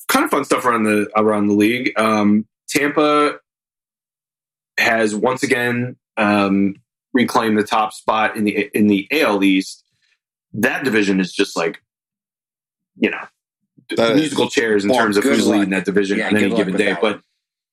[0.08, 1.92] kind of fun stuff around the around the league.
[1.98, 3.38] Um, Tampa
[4.78, 6.76] has once again um,
[7.12, 9.84] reclaimed the top spot in the in the AL East.
[10.54, 11.82] That division is just like,
[12.98, 13.28] you know, That is-
[13.96, 15.54] musical chairs in terms of who's luck.
[15.56, 16.96] leading that division Yeah, on any given day.
[17.00, 17.20] But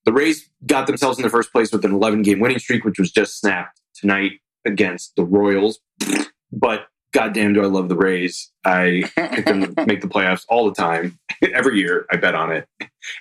[0.05, 2.99] the Rays got themselves in the first place with an 11 game winning streak, which
[2.99, 4.34] was just snapped tonight
[4.66, 5.80] against the Royals.
[6.51, 8.51] But goddamn, do I love the Rays!
[8.63, 11.18] I pick them to make the playoffs all the time.
[11.53, 12.68] Every year, I bet on it,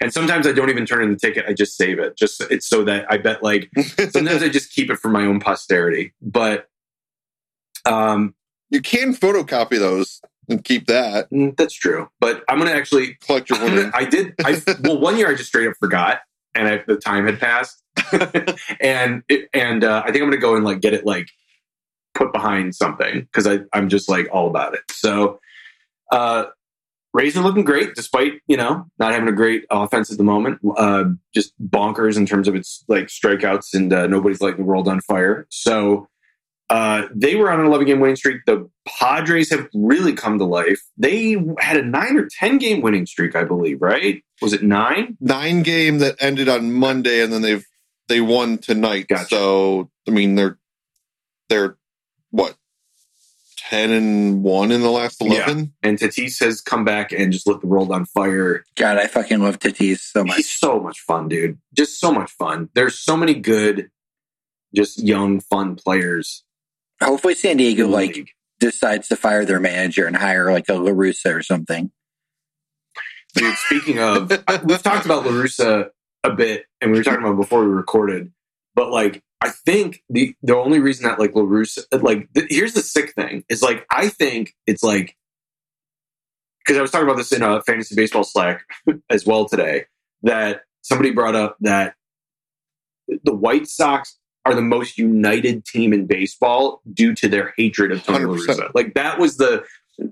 [0.01, 1.47] and sometimes I don't even turn in the ticket.
[1.49, 2.17] I just save it.
[2.17, 3.71] Just it's so that I bet like
[4.11, 6.13] sometimes I just keep it for my own posterity.
[6.23, 6.69] But
[7.87, 8.35] um,
[8.71, 11.31] you can photocopy those and keep that.
[11.31, 13.15] Mm, That's true, but I'm gonna actually.
[13.27, 13.91] Collect your winning.
[13.95, 14.35] I did.
[14.45, 16.21] I well, one year I just straight up forgot,
[16.55, 17.83] and I, the time had passed,
[18.81, 21.29] and it, and uh, I think I'm gonna go and like get it like
[22.15, 24.83] put behind something because I I'm just like all about it.
[24.91, 25.41] So,
[26.13, 26.47] uh,
[27.13, 30.61] Rays are looking great despite you know not having a great offense at the moment.
[30.77, 34.89] Uh, just bonkers in terms of its like strikeouts and uh, nobody's lighting the world
[34.89, 35.47] on fire.
[35.51, 36.09] So.
[36.71, 38.41] Uh, they were on an 11 game winning streak.
[38.47, 40.81] The Padres have really come to life.
[40.97, 44.25] They had a nine or 10 game winning streak, I believe, right?
[44.41, 45.17] Was it nine?
[45.21, 47.65] Nine game that ended on Monday, and then they've
[48.09, 49.09] they won tonight.
[49.09, 49.27] Gotcha.
[49.27, 50.59] So I mean, they're
[51.49, 51.77] they're
[52.31, 52.57] what
[53.57, 55.73] ten and one in the last eleven.
[55.83, 58.65] And Tatis has come back and just lit the world on fire.
[58.77, 60.37] God, I fucking love Tatis so much.
[60.37, 61.59] He's so much fun, dude.
[61.73, 62.69] Just so much fun.
[62.75, 63.91] There's so many good,
[64.75, 66.45] just young, fun players.
[67.03, 68.31] Hopefully, San Diego like league.
[68.61, 71.91] decides to fire their manager and hire like a La Russa or something.
[73.35, 74.31] Dude, speaking of,
[74.65, 75.89] we've talked about La Russa
[76.23, 78.33] a bit, and we were talking about before we recorded,
[78.75, 82.75] but like, I think the the only reason that like La Russa, like, th- here's
[82.75, 85.17] the sick thing is like, I think it's like,
[86.61, 88.63] because I was talking about this in a fantasy baseball Slack
[89.11, 89.85] as well today,
[90.23, 91.95] that somebody brought up that
[93.25, 98.03] the White Sox are the most united team in baseball due to their hatred of
[98.05, 98.27] Tony 100%.
[98.27, 98.71] La Russa.
[98.75, 99.65] Like, that was the.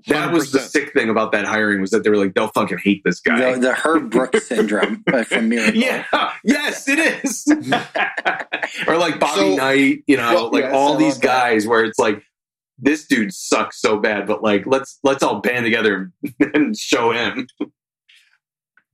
[0.07, 2.77] That was the sick thing about that hiring was that they were like they'll fucking
[2.77, 3.55] hate this guy.
[3.55, 5.75] The, the Herb Brooks syndrome from Miracle.
[5.75, 6.05] Yeah,
[6.45, 7.45] yes, it is.
[8.87, 11.27] or like Bobby So- Knight, you know, Well, like yes, all I these love that.
[11.27, 12.23] guys where it's like
[12.79, 16.13] this dude sucks so bad, but like let's let's all band together
[16.53, 17.47] and show him.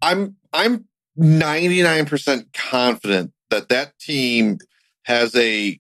[0.02, 0.86] I'm I'm
[1.16, 4.58] ninety nine percent confident that that team
[5.10, 5.78] has a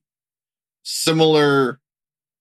[0.83, 1.79] similar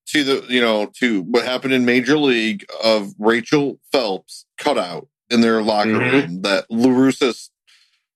[0.06, 5.42] to the you know to what happened in Major League of Rachel Phelps cutout in
[5.42, 6.12] their locker Mhm.
[6.12, 7.50] room that La Russa's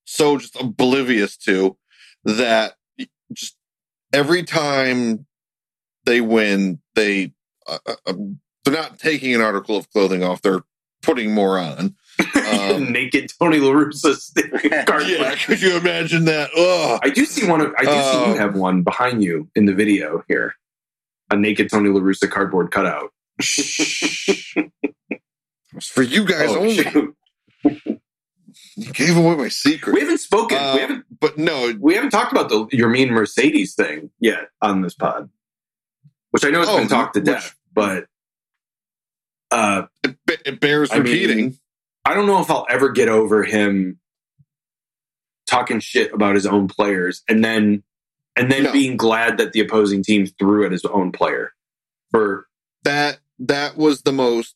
[0.05, 1.77] so just oblivious to
[2.25, 2.75] that
[3.31, 3.55] just
[4.11, 5.27] every time
[6.05, 7.31] they win they
[7.67, 10.63] uh, uh, um, they're not taking an article of clothing off they're
[11.03, 16.49] putting more on Um, Naked Tony La Russa card yeah, could you imagine that?
[16.57, 16.99] Ugh.
[17.03, 17.61] I do see one.
[17.61, 20.55] Of, I do see you Um, have one behind you in the video here.
[21.31, 23.11] A naked Tony La Russa cardboard cutout.
[25.75, 26.75] It's for you guys Oh, only.
[26.83, 27.15] shoot.
[28.75, 29.93] You gave away my secret.
[29.93, 30.57] We haven't spoken.
[30.57, 31.05] Uh, we haven't.
[31.19, 35.29] but no, We haven't talked about the your mean Mercedes thing yet on this pod,
[36.29, 37.55] which I know has Oh, been talked to which- death.
[37.73, 38.05] But
[39.49, 41.57] uh, it, it bears I mean, repeating.
[42.05, 43.99] I don't know if I'll ever get over him
[45.47, 47.83] talking shit about his own players and then
[48.35, 48.71] and then No.
[48.73, 51.51] being glad that the opposing team threw at his own player
[52.11, 52.47] for
[52.83, 54.55] that that was the most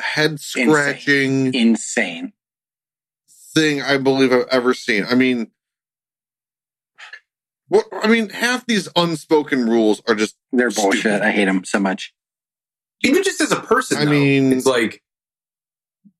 [0.00, 2.32] head scratching Insane.
[3.54, 5.04] thing I believe I've ever seen.
[5.04, 5.50] I mean,
[7.68, 10.82] what I mean, half these unspoken rules are just They're Stupid.
[10.90, 11.22] bullshit.
[11.22, 12.12] I hate them so much.
[13.04, 13.98] even just as a person.
[13.98, 15.02] I though, mean- it's like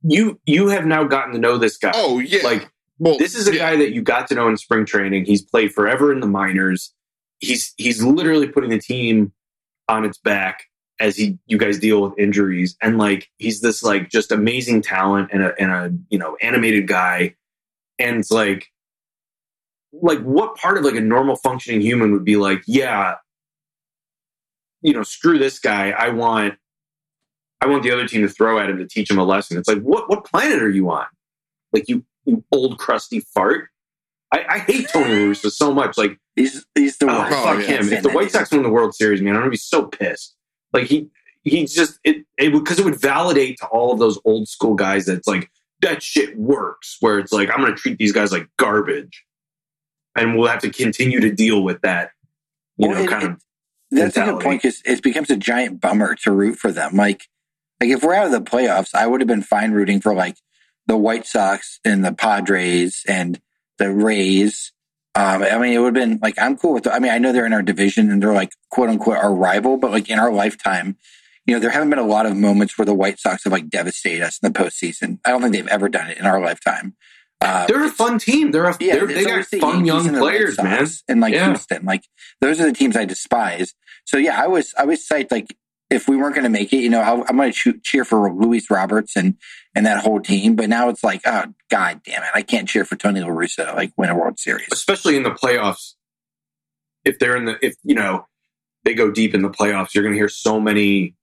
[0.03, 1.93] you you have now gotten to know this guy.
[1.95, 3.71] oh yeah, Like well, this is a yeah.
[3.71, 5.25] guy that you got to know in spring training.
[5.25, 6.93] He's played forever in the minors.
[7.41, 9.33] He's he's literally putting the team
[9.89, 10.65] on its back
[11.01, 15.29] as he you guys deal with injuries and like he's this like just amazing talent
[15.33, 17.35] and a and a you know animated guy
[17.99, 18.69] and it's like
[19.93, 23.17] like what part of like a normal functioning human would be like yeah
[24.81, 26.55] you know screw this guy I want
[27.63, 29.69] I want the other team to throw at him to teach him a lesson it's
[29.69, 31.07] like what what planet are you on
[31.73, 33.69] like you you old crusty fart.
[34.33, 35.99] I, I hate Tony La Russa so much.
[35.99, 37.67] Like, He's he's the oh, fuck oh, yeah.
[37.83, 37.93] him.
[37.93, 40.35] If the White Sox win the World Series, man, I'm gonna be so pissed.
[40.73, 41.09] Like he
[41.43, 45.05] he's just it it because it would validate to all of those old school guys
[45.07, 45.51] that it's like
[45.83, 46.97] that shit works.
[47.01, 49.25] Where it's like I'm gonna treat these guys like garbage,
[50.17, 52.13] and we'll have to continue to deal with that.
[52.79, 53.43] You Well, know, it- kind it- of
[53.91, 56.95] That's a good point because it becomes a giant bummer to root for them.
[56.97, 57.29] Like,
[57.81, 60.37] like if we're out of the playoffs, I would have been fine rooting for like
[60.87, 63.41] the White Sox and the Padres and
[63.79, 64.73] the Rays.
[65.15, 66.87] Um, I mean, it would have been like I'm cool with.
[66.87, 69.77] I mean, I know they're in our division and they're like quote unquote our rival,
[69.77, 70.97] but like in our lifetime,
[71.47, 73.69] you know, there haven't been a lot of moments where the White Sox have like
[73.69, 75.19] devastated us in the postseason.
[75.25, 76.95] I don't think they've ever done it in our lifetime.
[77.41, 78.53] Uh, they're a fun team.
[78.53, 80.87] They're a yeah, they're, they got the fun Yankees young players, man.
[81.09, 81.49] and like Yeah.
[81.49, 81.85] Houston.
[81.85, 82.05] Like
[82.41, 83.75] those are the teams I despise.
[84.05, 85.33] So yeah, I was I was psyched.
[85.33, 85.57] Like
[85.93, 88.33] if we weren't going to make it, you know, I, I'm going to cheer for
[88.33, 89.37] Luis Roberts and
[89.75, 90.57] and that whole team.
[90.57, 93.75] But now it's like, oh god damn it, I can't cheer for Tony La Russa
[93.75, 94.69] like win a World Series.
[94.73, 95.95] especially in the playoffs.
[97.05, 98.27] If they're in the, if you know,
[98.85, 101.15] they go deep in the playoffs, you're going to hear so many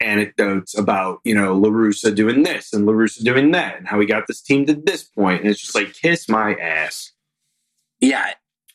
[0.00, 4.00] anecdotes about you know La Russa doing this and La Russa doing that and how
[4.00, 7.12] he got this team to this point, and it's just like kiss my ass.
[8.00, 8.32] Yeah,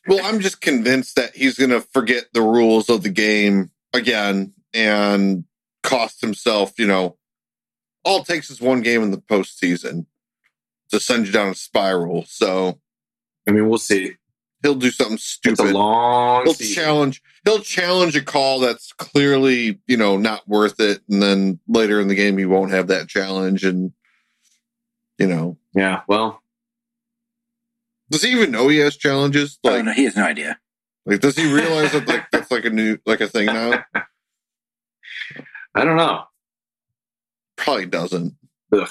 [0.08, 4.54] Well, I'm just convinced that he's going to forget the rules of the game again
[4.74, 5.44] and
[5.82, 7.16] cost himself, you know,
[8.04, 10.06] all it takes is one game in the postseason
[10.90, 12.24] to send you down a spiral.
[12.26, 12.80] So
[13.48, 14.12] I mean, we'll see.
[14.62, 15.72] he'll do something It's a stupid.
[15.74, 16.74] long He'll season.
[16.82, 17.22] challenge.
[17.44, 22.08] He'll challenge a call that's clearly, you know, not worth it, and then later in
[22.08, 23.92] the game he won't have that challenge, and
[25.18, 26.42] you know, Yeah, well,
[28.10, 29.58] does he even know he has challenges?
[29.64, 30.58] oh Like, no, he has no idea.
[31.06, 33.84] like does he realize that like that's like a new like a thing now?
[35.74, 36.24] I don't know.
[37.56, 38.34] Probably doesn't.
[38.72, 38.88] Ugh.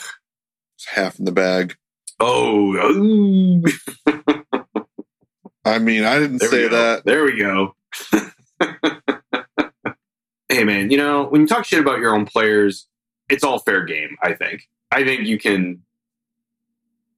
[0.76, 1.76] It's half in the bag.
[2.20, 2.76] Oh.
[5.66, 7.04] I mean, I didn't There say that.
[7.06, 7.76] There we go.
[10.50, 12.88] hey, man, you know, when you talk shit about your own players,
[13.30, 14.68] it's all fair game, I think.
[14.92, 15.84] I think you can.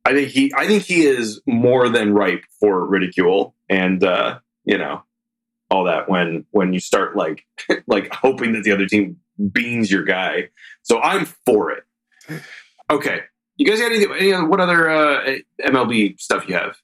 [0.03, 0.51] I think he.
[0.55, 5.03] I think he is more than ripe for ridicule, and uh, you know,
[5.69, 7.45] all that when when you start like
[7.87, 9.17] like hoping that the other team
[9.49, 10.49] beans your guy.
[10.83, 11.83] So I'm for it.
[12.89, 13.21] Okay,
[13.57, 14.05] you guys got any?
[14.19, 16.75] any other, what other uh, MLB stuff you have,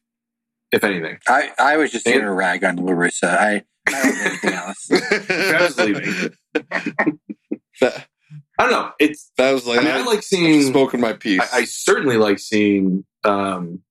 [0.72, 1.18] if anything?
[1.28, 2.14] I, I was just Yeah.
[2.14, 3.30] going to rag on La Russa.
[3.38, 4.88] I, I don't have anything else.
[4.88, 6.34] Travis leaving.
[7.82, 8.08] that,
[8.60, 8.92] I don't know.
[9.00, 10.64] It's that was like I mean, I like I've seeing.
[10.64, 11.42] spoken my piece.
[11.54, 13.82] I, I certainly like seeing um,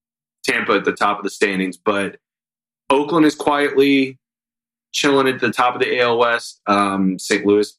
[0.44, 2.16] Tampa at the top of the standings, but
[2.90, 4.18] Oakland is quietly
[4.92, 6.60] chilling at the top of the AL West.
[6.66, 7.44] Um, St.
[7.46, 7.72] Louis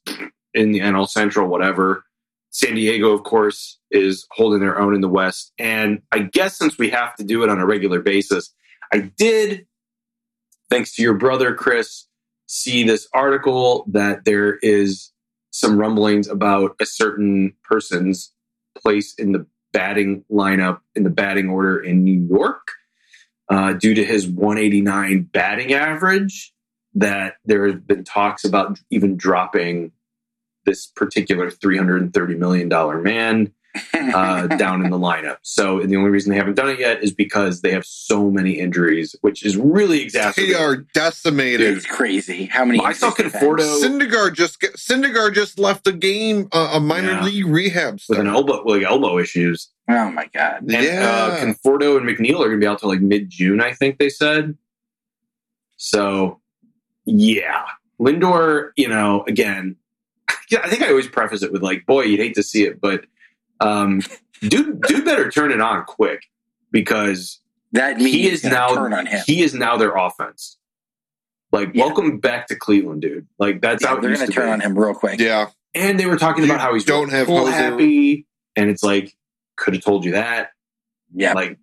[0.54, 2.04] in the NL Central, whatever.
[2.50, 5.54] San Diego, of course, is holding their own in the West.
[5.60, 8.54] And I guess since we have to do it on a regular basis,
[8.92, 9.68] I did,
[10.70, 12.06] thanks to your brother, Chris,
[12.48, 15.12] see this article that there is
[15.52, 18.34] some rumblings about a certain person's
[18.78, 22.72] place in the batting lineup in the batting order in New York
[23.50, 26.54] uh, due to his 189 batting average.
[26.96, 29.92] That there have been talks about even dropping
[30.68, 33.52] this particular 330 million dollar man
[33.94, 35.38] uh, down in the lineup.
[35.42, 38.60] So the only reason they haven't done it yet is because they have so many
[38.60, 41.78] injuries, which is really they are decimated.
[41.78, 42.46] It's crazy.
[42.46, 42.80] How many?
[42.84, 43.42] I saw injuries they've had.
[43.42, 47.24] Conforto Syndergaard just get, Syndergaard just left a game, uh, a minor Yeah.
[47.24, 49.70] league rehab with an elbow, like elbow issues.
[49.90, 50.62] Oh my god.
[50.64, 51.06] And Yeah.
[51.32, 54.00] uh, Conforto and McNeil are going to be out till like mid June, I think
[54.00, 54.58] they said.
[55.78, 56.42] So,
[57.06, 57.64] yeah,
[58.02, 58.72] Lindor.
[58.76, 59.76] You know, again,
[60.50, 62.80] yeah, I think I always preface it with like, "Boy, you'd hate to see it,"
[62.82, 63.06] but
[63.60, 64.02] um,
[64.42, 66.24] dude, dude, better turn it on quick
[66.72, 67.40] because
[67.72, 69.22] That means he is now turn on him.
[69.26, 70.58] he is now their offense.
[71.52, 71.86] Like, Yeah.
[71.86, 73.26] welcome back to Cleveland, dude.
[73.40, 74.52] Like that's Yeah, how they're going to to turn be.
[74.52, 75.20] on him real quick.
[75.20, 77.52] yeah, And they were talking You about how he's don't have full Hoser.
[77.54, 79.16] happy, and it's like,
[79.56, 80.52] could have told you that.
[81.16, 81.34] Yeah.
[81.34, 81.58] Like,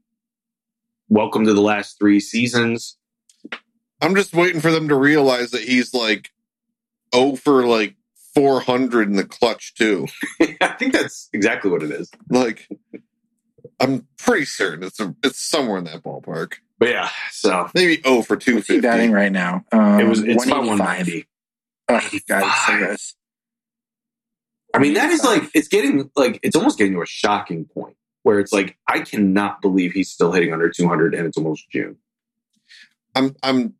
[1.08, 2.96] welcome to the last three seasons.
[4.00, 6.30] I'm just waiting for them to realize that he's like
[7.12, 7.94] oh for like
[8.34, 10.06] 400 in the clutch too.
[10.60, 12.10] I think that's exactly what it is.
[12.28, 12.68] Like,
[13.80, 16.54] I'm pretty certain it's a, it's somewhere in that ballpark.
[16.78, 18.80] But yeah, so Maybe oh for What's he 250.
[18.80, 19.64] batting right now?
[19.72, 21.26] Um, it was it's about 190.
[21.88, 22.78] Oh, God, it's so 185.
[22.78, 23.14] gross.
[24.74, 27.96] I mean, that is like it's getting like it's almost getting to a shocking point
[28.24, 31.96] where it's like I cannot believe he's still hitting under 200 and it's almost June.
[33.14, 33.74] I'm I'm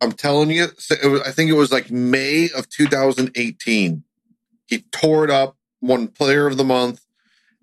[0.00, 4.04] I'm telling you, so it was, I think it was like May of 2018.
[4.66, 7.00] He tore it up, won Player of the Month,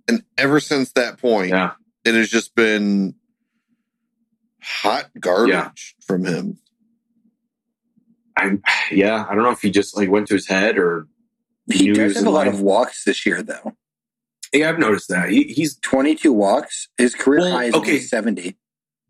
[0.08, 1.72] and ever since that point, Yeah,
[2.04, 3.16] it has just been
[4.62, 5.70] hot garbage Yeah.
[6.06, 6.58] from him.
[8.38, 8.58] I
[8.92, 11.08] yeah, I don't know if he just like went to his head or
[11.72, 13.74] He knew does have in a lot of walks this year, though.
[14.52, 16.90] Yeah, I've noticed that he, he's 22 walks.
[16.98, 18.00] His career Well, high is okay.
[18.00, 18.58] 70.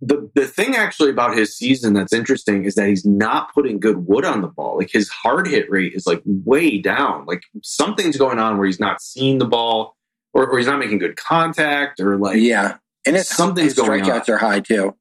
[0.05, 4.07] The the thing actually about his season that's interesting is that he's not putting good
[4.07, 4.77] wood on the ball.
[4.77, 7.25] Like his hard hit rate is like way down.
[7.25, 9.95] Like something's going on where he's not seeing the ball
[10.33, 12.77] or, or he's not making good contact or like yeah.
[13.07, 14.35] And it's, something's his going strikeouts on.
[14.35, 14.95] are high, too.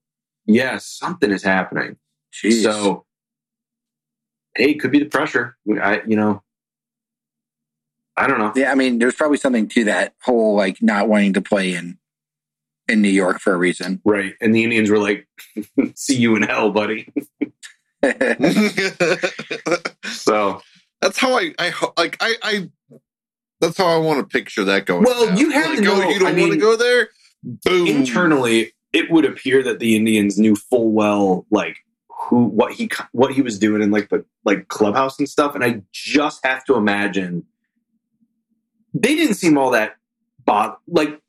[0.46, 1.96] yeah, something is happening.
[2.32, 2.62] Jeez.
[2.62, 3.04] So
[4.56, 5.56] hey, it could be the pressure.
[5.80, 6.42] I you know
[8.16, 8.52] I don't know.
[8.54, 11.98] yeah, I mean, there's probably something to that whole, like, not wanting to play in
[12.88, 14.00] in New York for a reason.
[14.04, 14.34] Right.
[14.40, 15.26] And the Indians were like,
[15.94, 17.12] see you in hell, buddy.
[20.12, 20.60] So
[21.00, 22.70] that's how I, I like I, I
[23.60, 25.04] that's how I want to picture that going.
[25.04, 25.36] Well, down.
[25.36, 27.08] you have like, to oh, know- oh, you don't I want to go there.
[27.44, 27.86] Boom.
[27.86, 31.76] internally it would appear that the indians knew full well like
[32.08, 35.62] who what he what he was doing in like the like clubhouse and stuff and
[35.62, 37.44] i just have to imagine
[38.94, 39.96] they didn't seem all that
[40.46, 41.20] bot like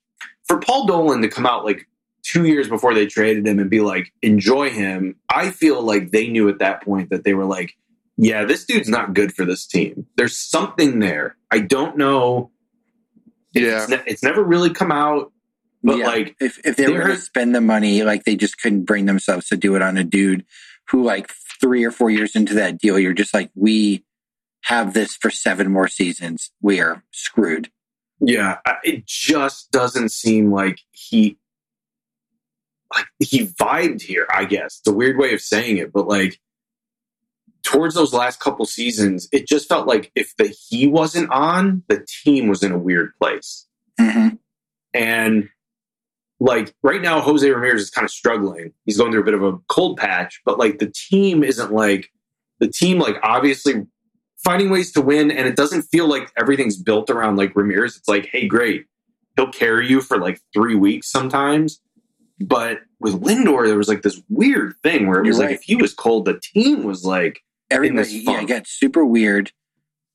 [0.48, 1.88] for Paul Dolan to come out like
[2.24, 5.16] two years before they traded him and be like, enjoy him.
[5.30, 7.74] I feel like they knew at that point that they were like,
[8.18, 10.08] yeah, this dude's not good for this team.
[10.18, 11.36] There's something there.
[11.52, 12.52] I don't know.
[13.54, 13.82] Yeah.
[13.84, 15.32] It's, ne- it's never really come out,
[15.84, 16.08] but Yeah.
[16.08, 19.06] like, if if they were going to spend the money, like they just couldn't bring
[19.06, 20.46] themselves to do it on a dude
[20.90, 21.32] who, like
[21.62, 24.04] three or four years into that deal, you're just like, we
[24.64, 26.52] have this for seven more seasons.
[26.62, 27.70] We are screwed.
[28.20, 31.38] Yeah, it just doesn't seem like he,
[32.94, 34.28] like he vibed here.
[34.34, 36.40] I guess it's a weird way of saying it, but like
[37.64, 42.06] towards those last couple seasons, it just felt like if the he wasn't on, the
[42.24, 43.68] team was in a weird place.
[44.00, 44.30] hmm
[44.94, 45.50] And
[46.40, 48.72] like right now, Jose Ramirez is kind of struggling.
[48.86, 52.10] He's going through a bit of a cold patch, but like the team isn't like
[52.60, 53.86] the team, like obviously
[54.46, 55.32] finding ways to win.
[55.32, 57.98] And it doesn't feel like everything's built around like Ramirez.
[57.98, 58.86] It's like, hey, great.
[59.36, 61.82] He'll carry you for like three weeks sometimes.
[62.40, 65.56] But with Lindor, there was like this weird thing where it was You're like right.
[65.60, 67.42] if he was cold, the team was like,
[67.72, 69.52] Everybody, this yeah, it got super weird.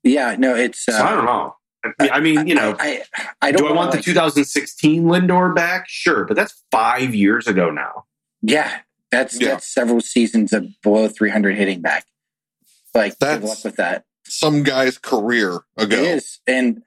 [0.05, 0.89] Yeah, no, it's.
[0.89, 1.57] Uh, so I don't know.
[1.99, 5.05] I, I mean, you know, I, I, I don't do I want wanna, the 2016
[5.05, 5.87] Lindor back?
[5.89, 8.05] Sure, but that's five years ago now.
[8.43, 9.49] Yeah, that's Yeah.
[9.49, 12.07] that's several seasons of below 300 hitting back.
[12.95, 14.05] Like, good luck with that.
[14.41, 15.97] Some guy's career ago.
[15.99, 16.82] It is, and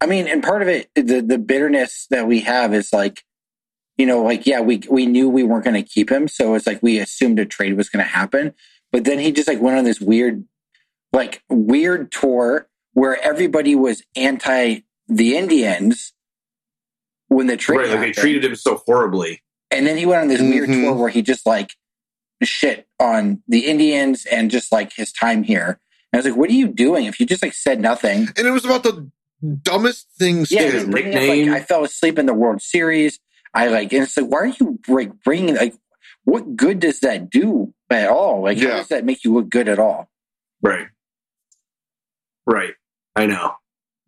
[0.00, 3.24] I mean, and part of it, the the bitterness that we have is like,
[3.98, 6.66] you know, like yeah, we we knew we weren't going to keep him, so it's
[6.66, 8.54] like we assumed a trade was going to happen,
[8.90, 10.44] but then he just like went on this weird,
[11.12, 16.14] like weird tour where everybody was anti the Indians
[17.28, 19.42] when the trade right, like they treated him so horribly.
[19.70, 20.84] And then he went on this weird Mhm.
[20.84, 21.72] tour where he just like
[22.42, 25.78] shit on the Indians and just like his time here.
[26.12, 27.06] And I was like, what are you doing?
[27.06, 28.28] If you just like said nothing.
[28.36, 29.10] And it was about the
[29.62, 30.50] dumbest things.
[30.50, 33.20] Yeah, his just bringing up like I fell asleep in the World Series.
[33.54, 35.74] I like, and it's like, why are you like bringing like,
[36.24, 38.42] what good does that do at all?
[38.42, 40.10] Like, how does that make you look good at all?
[40.62, 40.88] Right.
[42.46, 42.74] Right.
[43.16, 43.54] I know.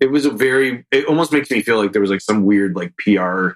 [0.01, 2.75] It was a very it almost makes me feel like there was like some weird
[2.75, 3.51] like PR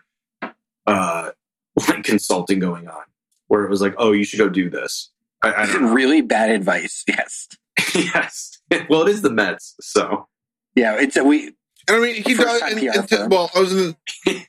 [0.86, 1.30] uh
[1.88, 3.02] like consulting going on
[3.48, 5.10] where it was like, oh, you should go do this.
[5.42, 5.92] I, I don't know.
[5.92, 7.04] really bad advice.
[7.08, 7.48] Yes.
[7.94, 8.58] yes.
[8.88, 10.26] Well, it is the Mets, so
[10.74, 11.48] Yeah, it's a we.
[11.86, 12.62] And I mean, he does.
[12.62, 13.28] And, and firm.
[13.30, 13.96] well, I was in.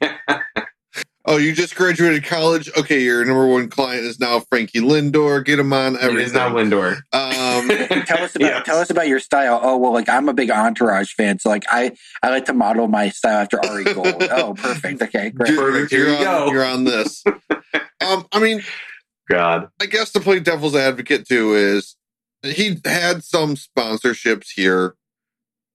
[1.28, 2.70] Oh, you just graduated college.
[2.78, 5.44] Okay, your number one client is now Frankie Lindor.
[5.44, 6.26] Get him on it everything.
[6.28, 6.98] is now Lindor.
[7.14, 7.68] Um,
[8.06, 8.64] tell us about Yes.
[8.64, 9.60] tell us about your style.
[9.64, 12.88] Oh well, like I'm a big Entourage fan, so like I I like to model
[12.88, 14.22] my style after Ari Gold.
[14.30, 15.02] oh, perfect.
[15.02, 15.50] Okay, great.
[15.50, 15.92] you're, Perfect.
[15.92, 16.52] Here you're on, go.
[16.52, 17.24] you're on this.
[18.08, 18.62] um, I mean,
[19.28, 19.70] God.
[19.82, 21.96] I guess to play devil's advocate too is
[22.46, 24.96] he had some sponsorships here.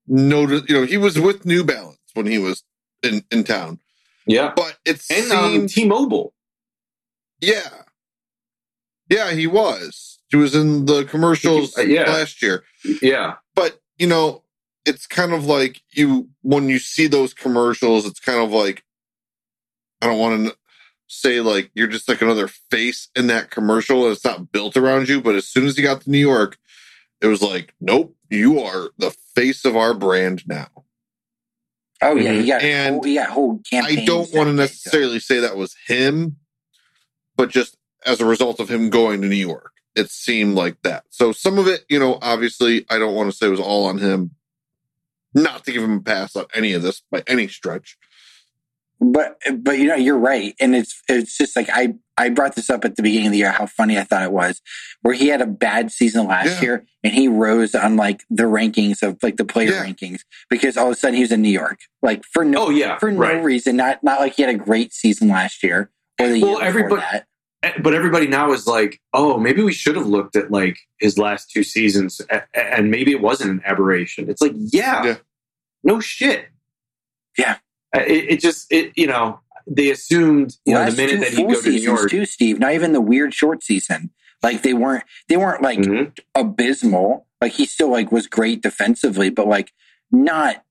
[0.07, 2.65] Notice, you know, he was with New Balance when he was
[3.03, 3.79] in in town,
[4.27, 4.53] Yeah.
[4.57, 6.35] but it's And um, T-Mobile.
[7.41, 7.83] yeah,
[9.09, 10.19] yeah, he was.
[10.29, 12.09] He was in the commercials Uh, yeah.
[12.11, 12.65] last year.
[13.03, 13.37] Yeah.
[13.55, 14.43] but you know
[14.87, 18.83] it's kind of like you when you see those commercials it's kind of like
[20.01, 20.57] i don't want to
[21.11, 25.09] say like you're just like another face in that commercial and it's not built around
[25.09, 26.57] you but as soon as you got to new york
[27.21, 30.69] it was like nope you are the face of our brand now.
[32.03, 35.57] Oh yeah, you got And whole, you whole i don't want to necessarily say that
[35.57, 36.37] was him
[37.37, 41.03] but just as a result of him going to new york it seemed like that.
[41.11, 43.85] So some of it you know obviously i don't want to say it was all
[43.87, 44.31] on him
[45.35, 47.99] not to give him a pass on any of this by any stretch
[49.03, 52.69] But but you know you're right, and it's it's just like I I brought this
[52.69, 54.61] up at the beginning of the year how funny I thought it was,
[55.01, 56.61] where he had a bad season last Yeah.
[56.61, 59.85] year and he rose on like the rankings of like the player Yeah.
[59.87, 60.21] rankings
[60.51, 62.99] because all of a sudden he was in New York like for no Oh yeah.
[62.99, 65.91] for no reason not not like he had a great season last year
[66.21, 67.27] or the Well, year everybody- that.
[67.83, 71.51] But everybody now is like, oh, maybe we should have looked at like his last
[71.51, 72.21] two seasons,
[72.55, 74.31] and maybe it wasn't an aberration.
[74.31, 75.17] It's like, yeah, Yeah.
[75.85, 76.47] no shit.
[77.37, 77.59] Yeah.
[77.97, 81.19] Uh, it, it just, it you know, they assumed, you know, Last the minute two
[81.21, 82.11] that he'd go to New York.
[82.11, 82.59] too, Steve.
[82.59, 84.11] Not even the weird short season.
[84.43, 86.13] Like they weren't they weren't like Mhm.
[86.35, 87.27] abysmal.
[87.41, 89.73] Like he still like was great defensively, but like
[90.11, 90.65] not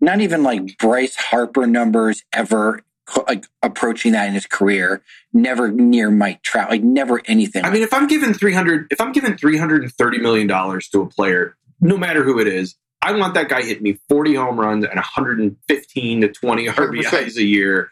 [0.00, 2.80] not even like Bryce Harper numbers ever
[3.28, 5.02] like approaching that in his career.
[5.32, 6.70] Never near Mike Trout.
[6.70, 7.64] Like never anything.
[7.64, 10.46] I mean, if I'm given three hundred, if I'm given three hundred and thirty million
[10.46, 13.98] dollars to a player, no matter who it is, I want that guy hitting me
[14.08, 17.90] forty home runs and 115 to 20 RBIs a year.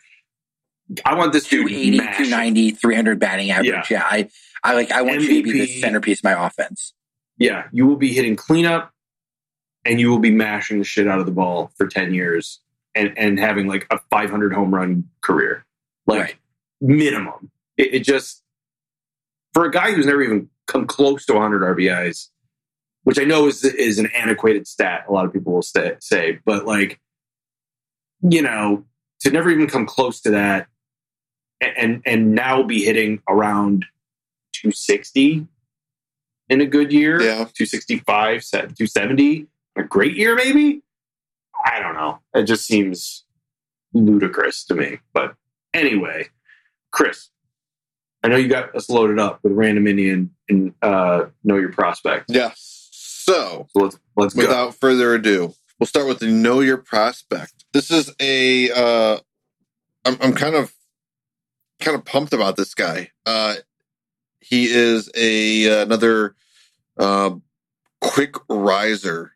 [1.04, 2.24] I want this dude 280, mashing.
[2.26, 3.90] 290, 300 batting average.
[3.90, 4.02] Yeah.
[4.04, 4.28] I,
[4.64, 6.92] I like, I want you to be the centerpiece of my offense.
[7.38, 8.92] Yeah, you will be hitting cleanup.
[9.84, 12.60] and you will be mashing the shit out of the ball for 10 years
[12.94, 15.64] and, and having like a 500 home run career.
[16.06, 16.34] Like Right.
[16.80, 17.50] minimum.
[17.76, 18.42] It, it just,
[19.54, 22.28] for a guy who's never even come close to 100 RBIs,
[23.04, 26.38] which I know is, is an antiquated stat, a lot of people will say, say,
[26.44, 27.00] but like,
[28.20, 28.84] you know,
[29.20, 30.68] to never even come close to that
[31.60, 33.84] and, and, and now be hitting around
[34.54, 35.46] 260
[36.48, 37.34] in a good year, Yeah.
[37.54, 39.46] 265, 270,
[39.76, 40.82] a great year, maybe.
[41.64, 42.20] I don't know.
[42.34, 43.24] It just seems
[43.92, 44.98] ludicrous to me.
[45.12, 45.34] But
[45.72, 46.28] anyway,
[46.90, 47.30] Chris,
[48.22, 52.26] I know you got us loaded up with random Indian and uh, know your prospect.
[52.28, 52.71] Yes.
[53.24, 54.42] So, let's let's go.
[54.42, 57.64] without further ado, we'll start with the know your prospect.
[57.72, 59.20] This is a uh
[60.04, 60.72] I'm I'm kind of
[61.80, 63.10] kind of pumped about this guy.
[63.24, 63.54] Uh
[64.40, 66.34] he is a another
[66.98, 67.30] uh
[68.00, 69.32] quick riser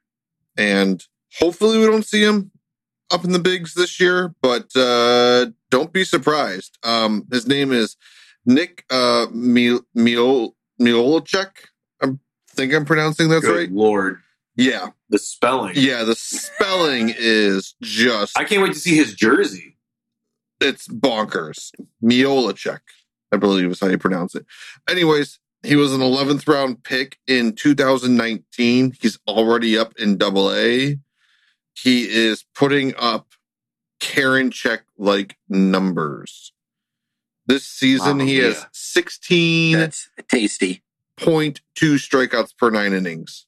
[0.56, 1.04] and
[1.38, 2.50] hopefully we don't see him
[3.12, 6.76] up in the bigs this year, but uh don't be surprised.
[6.82, 7.96] Um his name is
[8.44, 11.50] Nick uh Mil- Miol Mikolajchak.
[12.56, 13.70] I think I'm pronouncing that Good right.
[13.70, 14.22] Lord,
[14.56, 14.88] Yeah.
[15.10, 15.74] the spelling.
[15.76, 19.76] Yeah, the spelling is just I can't wait to see his jersey.
[20.58, 21.70] it's bonkers.
[22.02, 22.80] Mikolajchak,
[23.30, 24.46] I believe is how you pronounce it.
[24.88, 28.96] Anyways, he was an 11th round pick in 2019.
[29.02, 30.98] He's already up in double A.
[31.74, 33.32] He is putting up
[34.00, 36.52] Karinchak like numbers.
[37.46, 40.82] This season, Wow, he has 16 That's tasty.
[41.18, 43.46] 0.2 strikeouts per nine innings.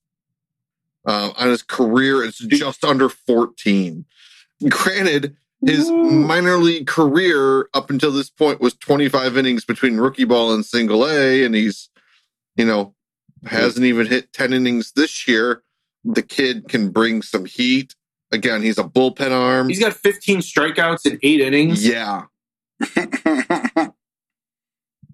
[1.06, 4.04] Uh, on his career, it's just under 14.
[4.68, 10.52] Granted, his minor league career up until this point was 25 innings between rookie ball
[10.52, 11.88] and single A, and he's,
[12.56, 12.94] you know,
[13.46, 15.62] hasn't even hit 10 innings this year.
[16.04, 17.94] The kid can bring some heat.
[18.30, 19.68] Again, he's a bullpen arm.
[19.68, 21.86] He's got 15 strikeouts in eight innings.
[21.86, 22.24] Yeah.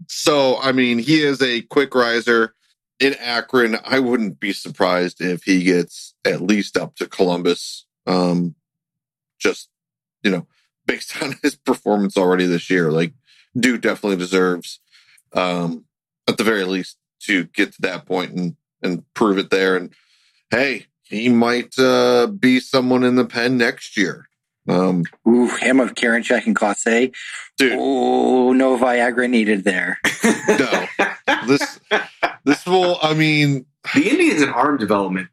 [0.09, 2.55] So, I mean, he is a quick riser
[3.01, 3.77] in Akron.
[3.85, 7.87] I wouldn't be surprised if he gets at least up to Columbus.
[8.07, 8.55] Um,
[9.39, 9.69] just,
[10.23, 10.47] you know,
[10.87, 13.13] based on his performance already this year, like,
[13.59, 14.81] dude definitely deserves,
[15.33, 15.85] um,
[16.29, 19.77] at the very least, to get to that point and, and prove it there.
[19.77, 19.95] And
[20.51, 24.29] hey, he might, uh, be someone in the pen next year.
[24.69, 27.13] Um, Ooh, him of Karinchak and Class A.
[27.59, 27.77] dude.
[27.79, 29.99] Oh, no Viagra needed there.
[30.49, 30.87] No.
[31.47, 31.81] this
[32.45, 35.29] this will i mean the Indians in arm development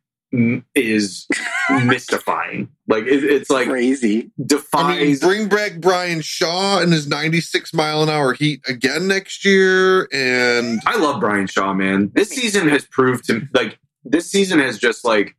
[0.73, 1.27] is
[1.69, 2.69] mystifying.
[2.88, 4.32] Like it, it's like Crazy.
[4.73, 9.43] i mean bring back bryan shaw and his 96 mile an hour heat again next
[9.45, 12.11] year and I love Bryan Shaw, man.
[12.13, 15.36] This season has proved to like this season has just like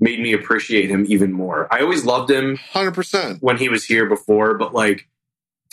[0.00, 1.68] made me appreciate him even more.
[1.72, 5.08] I always loved him 100% when he was here before, but like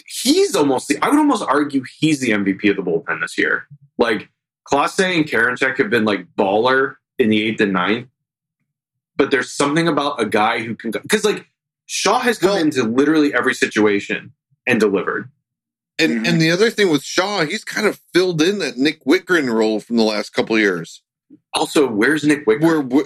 [0.06, 3.68] he's almost the I would almost argue he's the MVP of the bullpen this year.
[3.98, 4.30] Like
[4.70, 8.08] Clase and Karinchak have been like baller in the eighth and ninth,
[9.16, 11.48] but there's something about a guy who can because like
[11.86, 14.34] Shaw has come Well- into literally every situation
[14.68, 15.30] and delivered.
[16.00, 16.30] and Mhm.
[16.30, 19.80] and the other thing with shaw he's kind of filled in that nick wittgren role
[19.80, 21.02] from the last couple of years
[21.54, 22.62] Also, where's Nick Wittgren?
[22.62, 23.06] where where-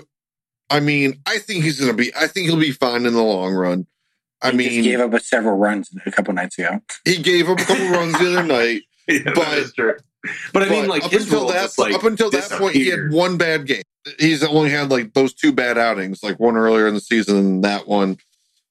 [0.71, 3.53] i mean i think he's gonna be i think he'll be fine in the long
[3.53, 3.85] run
[4.41, 6.79] i He mean just gave up a several runs a couple nights ago.
[7.05, 9.95] he gave up a couple runs the other night Yeah, but- that is true.
[10.53, 12.89] But I mean, But like up his until that like, up until that point, he
[12.89, 13.81] had one bad game.
[14.19, 17.63] He's only had like those two bad outings, like one earlier in the season and
[17.63, 18.17] that one.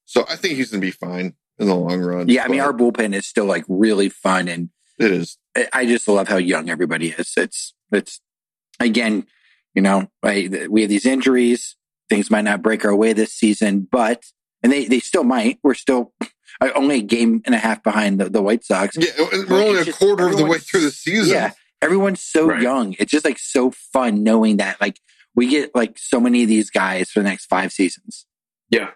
[0.05, 2.29] So I think he's gonna be fine in the long run.
[2.29, 5.37] Yeah, I mean, our bullpen is still like really fun, and it is.
[5.57, 7.33] I- I just love how young everybody is.
[7.35, 8.21] It's it's
[8.79, 9.27] again,
[9.75, 11.75] you know, I, we have these injuries.
[12.11, 14.25] Things might not break our way this season, but
[14.61, 15.59] and they they still might.
[15.63, 16.13] We're still
[16.75, 18.97] only a game and a half behind the, the White Sox.
[18.99, 19.11] Yeah,
[19.49, 21.33] we're only a quarter of the way through the season.
[21.33, 21.51] Yeah,
[21.81, 22.61] everyone's so Right.
[22.61, 22.95] young.
[22.99, 24.99] It's just like so fun knowing that like
[25.35, 28.25] we get like so many of these guys for the next five seasons.
[28.69, 28.89] Yeah,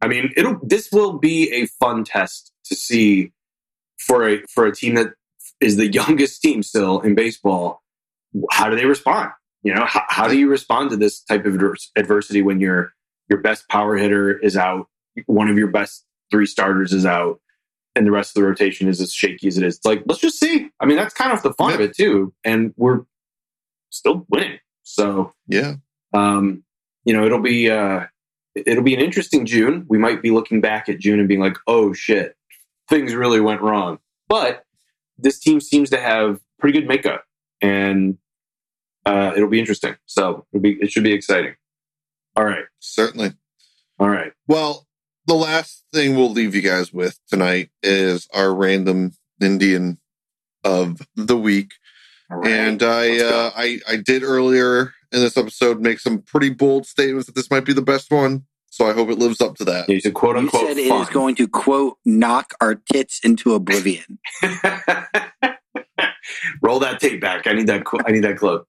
[0.00, 3.30] I mean, it'll this will be a fun test to see
[3.98, 5.08] for a for a team that
[5.60, 7.82] is the youngest team still in baseball.
[8.50, 9.32] How do they respond?
[9.64, 11.58] You know, how, how do you respond to this type of
[11.96, 12.92] adversity when your
[13.28, 14.86] your best power hitter is out,
[15.26, 17.40] one of your best three starters is out,
[17.96, 19.76] and the rest of the rotation is as shaky as it is?
[19.78, 20.68] It's like let's just see.
[20.80, 23.00] I mean, that's kind of the fun of it too, and we're
[23.90, 24.58] still winning.
[24.82, 25.76] So Yeah.
[26.12, 26.62] um,
[27.06, 28.04] you know, it'll be uh,
[28.54, 29.86] it'll be an interesting June.
[29.88, 32.36] We might be looking back at June and being like, "Oh shit,
[32.90, 34.64] things really went wrong." But
[35.16, 37.24] this team seems to have pretty good makeup,
[37.62, 38.18] and
[39.06, 39.96] uh, it'll be interesting.
[40.06, 41.54] So it'll be it should be exciting.
[42.36, 43.32] All right, Certainly.
[43.98, 44.32] All right.
[44.48, 44.86] Well,
[45.26, 49.98] the last thing we'll leave you guys with tonight is our random Indian
[50.64, 51.72] of the week.
[52.30, 52.50] All right.
[52.50, 57.26] And I, uh, I, I did earlier in this episode make some pretty bold statements
[57.26, 58.44] that this might be the best one.
[58.70, 59.86] So I hope it lives up to that.
[59.86, 61.02] He's a quote you unquote said it fun.
[61.02, 64.18] is going to quote knock our tits into oblivion.
[66.62, 67.46] Roll that tape back.
[67.46, 67.84] I need that.
[67.84, 68.64] qu- I need that clip.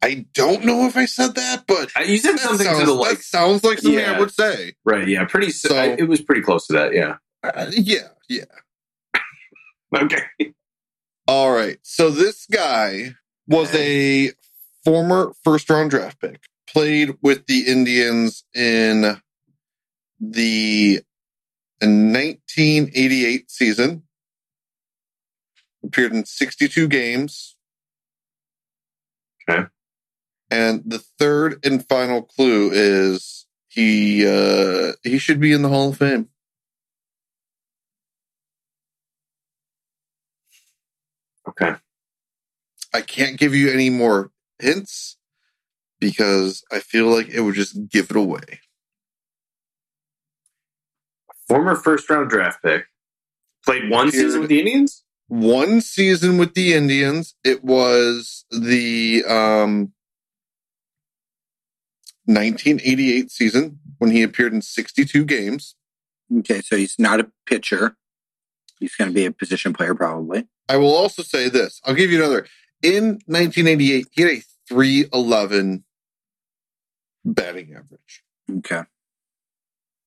[0.00, 2.92] I don't know if I said that, but Uh, You said something sounds, to the
[2.92, 3.22] that like.
[3.22, 4.12] sounds like something Yeah.
[4.12, 4.74] I would say.
[4.84, 5.08] Right.
[5.08, 5.24] Yeah.
[5.24, 5.50] Pretty.
[5.50, 6.94] So, So- it was pretty close to that.
[6.94, 7.16] Yeah.
[7.42, 8.44] Uh, yeah, yeah.
[9.96, 10.22] Okay.
[11.26, 11.78] All right.
[11.82, 13.14] So this guy
[13.46, 14.32] was a
[14.84, 19.20] former first round draft pick, played with the Indians in
[20.20, 21.00] the
[21.80, 24.02] 1988 season,
[25.84, 27.56] appeared in 62 games.
[29.48, 29.66] Okay.
[30.50, 35.90] And the third and final clue is he uh he should be in the Hall
[35.90, 36.28] of Fame.
[41.48, 41.74] Okay.
[42.94, 45.16] I can't give you any more hints
[46.00, 48.60] because I feel like it would just give it away.
[51.46, 52.84] Former first round draft pick.
[53.64, 55.04] Played one Appeared- season with the Indians.
[55.28, 59.92] One season with the Indians, it was the um
[62.28, 65.74] 1988 season when he appeared in 62 games.
[66.38, 67.96] Okay, so he's not a pitcher.
[68.78, 70.46] He's going to be a position player, probably.
[70.68, 71.80] I will also say this.
[71.84, 72.46] I'll give you another.
[72.82, 75.84] In 1988, he had a 311
[77.24, 78.22] batting average.
[78.58, 78.82] Okay.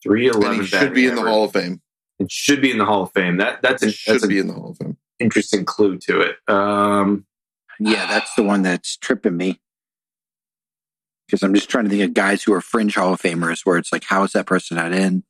[0.03, 0.59] Three And eleven.
[0.61, 1.81] he should be in the Hall of Fame.
[2.19, 3.37] It should be in the Hall of Fame.
[3.37, 4.97] That that's, an, Should that's be an in the Hall of Fame.
[5.19, 6.35] interesting clue to it.
[6.47, 7.25] Um,
[7.79, 9.59] Yeah, that's the one that's tripping me.
[11.31, 13.77] Because I'm just trying to think of guys who are fringe Hall of Famers where
[13.77, 15.23] it's like, how is that person not in?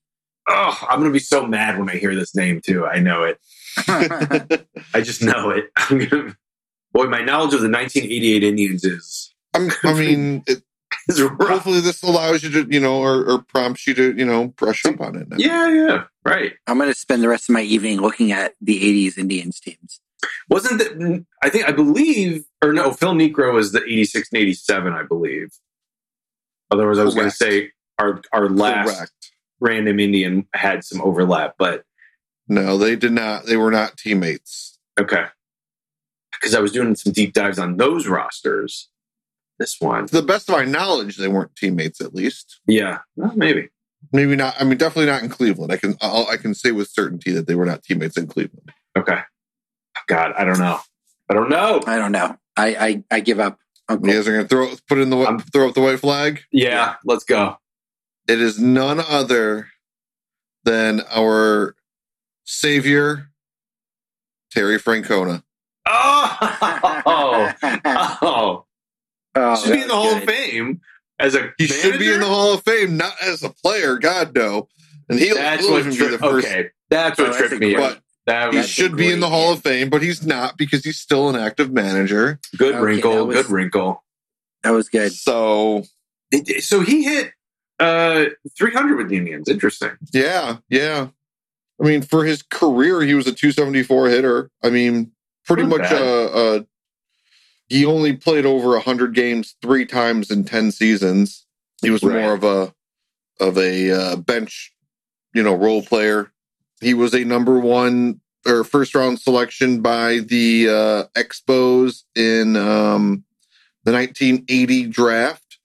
[0.48, 2.86] oh, I'm gonna be so mad when I hear this name too.
[2.86, 3.40] I know it.
[4.94, 5.72] I just know it.
[5.90, 6.36] Gonna,
[6.91, 10.61] boy, my knowledge of the 1988 Indians is I'm, I mean, it,
[11.10, 14.48] is hopefully this allows you to, you know, or, or prompts you to, you know,
[14.48, 15.30] brush up on it.
[15.30, 15.38] now.
[15.38, 16.53] Yeah, yeah, right.
[16.68, 20.02] I'm going to spend the rest of my evening looking at the 80s Indians teams.
[20.49, 21.26] Wasn't that?
[21.41, 25.49] I think I believe, or no, Phil Niekro was the 86 and 87, I believe.
[26.72, 29.31] Otherwise, I was going to say our our last Correct.
[29.60, 31.84] random Indian had some overlap, but
[32.48, 33.45] No, they did not.
[33.45, 34.77] They were not teammates.
[34.99, 35.26] okay.
[36.34, 38.89] Because I was doing some deep dives on those rosters.
[39.60, 42.02] This one, To the best of my knowledge, they weren't teammates.
[42.02, 43.69] At least, yeah, well, maybe.
[44.11, 44.56] maybe not.
[44.60, 45.72] I mean, definitely not in Cleveland.
[45.72, 48.72] I can I'll, I can say with certainty that they were not teammates in Cleveland.
[48.98, 49.19] Okay.
[50.07, 50.80] God, I don't know.
[51.30, 51.80] I don't know.
[51.85, 52.35] I don't know.
[52.57, 53.60] I, I, I give up.
[53.91, 54.07] Uncle.
[54.07, 56.41] You guys are going to throw put in the I'm- throw up the white flag.
[56.51, 57.57] Yeah, let's go.
[58.27, 59.68] It is none other
[60.63, 61.76] than our
[62.45, 63.30] savior,
[64.51, 65.43] Terry Francona.
[65.88, 66.38] Oh,
[68.22, 68.65] oh,
[69.34, 70.23] Oh, should be in the Hall of.
[70.23, 70.81] Fame
[71.19, 71.51] as a.
[71.57, 72.26] He should be in the?
[72.26, 73.97] Hall of Fame, not as a player.
[73.97, 74.68] God no.
[75.09, 76.47] And he'll, That's what tri- the first.
[76.47, 77.76] Okay, that's Oh, what that's tripped me.
[77.76, 77.99] up.
[78.27, 79.57] That He was That's a should be in the Hall hit.
[79.57, 82.39] of Fame, but he's not because he's still an active manager.
[82.57, 83.26] good Okay, wrinkle.
[83.27, 84.03] was- good wrinkle.
[84.64, 85.11] That was good.
[85.11, 85.84] So
[86.60, 87.31] So he hit
[87.80, 88.26] uh
[88.57, 89.48] 300 with the Indians.
[89.49, 89.91] Interesting.
[90.14, 91.07] yeah, yeah.
[91.81, 94.52] I mean, for his career, he was a 274 hitter.
[94.64, 95.14] I mean,
[95.48, 95.89] pretty Not much.
[95.89, 95.99] bad.
[95.99, 96.60] Uh, uh,
[97.69, 101.48] he only played over 100 games three times in 10 seasons.
[101.81, 102.22] He was Right.
[102.22, 102.73] more of a
[103.39, 104.72] of a uh, bench,
[105.34, 106.31] you know, role player.
[106.81, 113.23] He was a number one or first round selection by the uh, Expos in um,
[113.83, 115.59] the 1980 draft,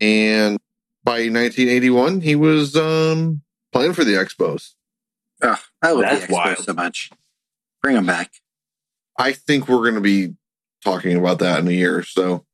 [0.00, 0.58] and
[1.04, 4.72] by 1981 he was um, playing for the Expos.
[5.42, 6.58] Oh, I love That's the Expos wild.
[6.58, 7.10] so much.
[7.82, 8.32] Bring them back.
[9.18, 10.34] I think we're going to be
[10.84, 12.44] talking about that in a year or so.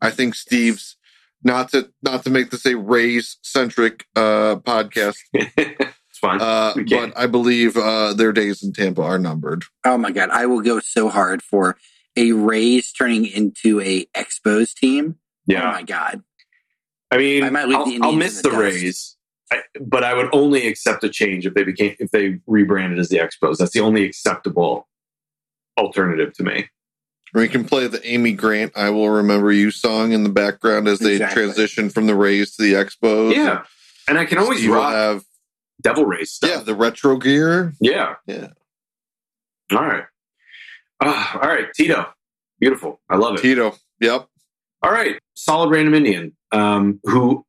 [0.00, 0.96] I think Steve's
[1.44, 6.40] not to not to make this a Rays centric uh, podcast, it's fine.
[6.40, 9.64] uh, but I believe uh, their days in Tampa are numbered.
[9.84, 11.76] Oh my god, I will go so hard for
[12.16, 15.16] a Rays turning into a Expos team.
[15.46, 15.68] yeah.
[15.68, 16.22] Oh my god.
[17.10, 18.56] I mean, I might leave I'll, the I'll miss the, the.
[18.56, 19.18] Rays,
[19.52, 23.10] I, but I would only accept a change if they became if they rebranded as
[23.10, 23.58] the Expos.
[23.58, 24.88] That's the only acceptable
[25.76, 26.68] alternative to me.
[27.34, 30.98] We can play the Amy Grant "I Will Remember You" song in the background as
[31.00, 31.42] they Exactly.
[31.44, 33.34] transition from the Rays to the Expos.
[33.34, 33.64] Yeah,
[34.08, 35.24] and I can always Steve rock have
[35.82, 36.50] Devil Rays stuff.
[36.50, 37.74] yeah the retro gear.
[37.80, 38.14] Yeah.
[38.26, 38.48] Yeah.
[39.72, 40.04] All right.
[41.00, 42.06] Ah, all right, Tito.
[42.60, 43.00] Beautiful.
[43.10, 43.42] I love it.
[43.42, 43.74] Tito.
[44.00, 44.28] Yep.
[44.82, 47.44] All right, solid random Indian um, who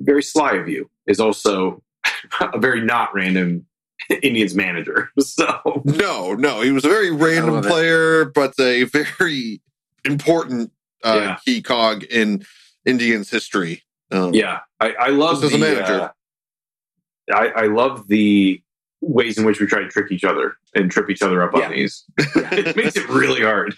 [0.00, 1.82] very sly of you, is also
[2.40, 3.66] a very not random
[4.22, 5.10] Indians manager.
[5.20, 7.68] So No, no, he was a very random love it.
[7.68, 9.60] player, but a very
[10.04, 10.70] important
[11.04, 11.36] uh, Yeah.
[11.44, 12.44] key cog in
[12.84, 13.82] Indians history.
[14.10, 16.00] Um, yeah, I, I love Just as a the, manager.
[16.02, 16.08] uh,
[17.32, 18.60] I, I love the
[19.00, 21.66] ways in which we try to trick each other and trip each other up Yeah.
[21.66, 22.04] on these.
[22.18, 23.74] it makes it really hard.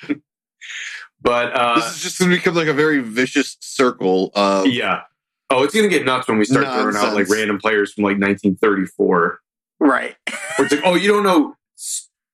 [1.22, 5.02] But uh, this is just going to become like a very vicious circle of yeah.
[5.48, 8.18] Oh, it's gonna get nuts when we start throwing out like random players from like
[8.18, 9.38] 1934.
[9.78, 10.16] Right.
[10.56, 11.54] Where it's like, oh, you don't know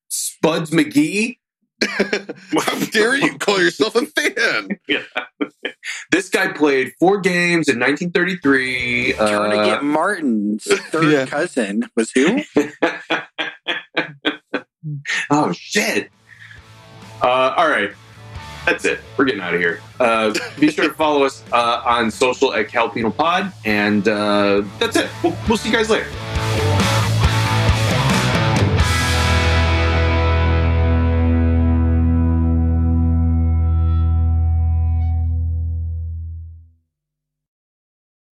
[0.09, 1.39] Spuds McGee?
[1.89, 4.69] How dare you call yourself a fan?
[6.13, 9.15] This guy played four games in 1933.
[9.15, 11.27] Carnegie Uh, Martin's third Yeah.
[11.27, 12.41] cousin was who?
[15.31, 16.11] oh shit!
[17.21, 17.91] Uh, all right,
[18.65, 19.01] that's it.
[19.17, 19.81] We're getting out of here.
[19.99, 24.63] Uh, be sure to follow us uh, on social at Cal Penal Pod, and uh,
[24.79, 25.09] that's it.
[25.25, 26.07] We'll, we'll see you guys later.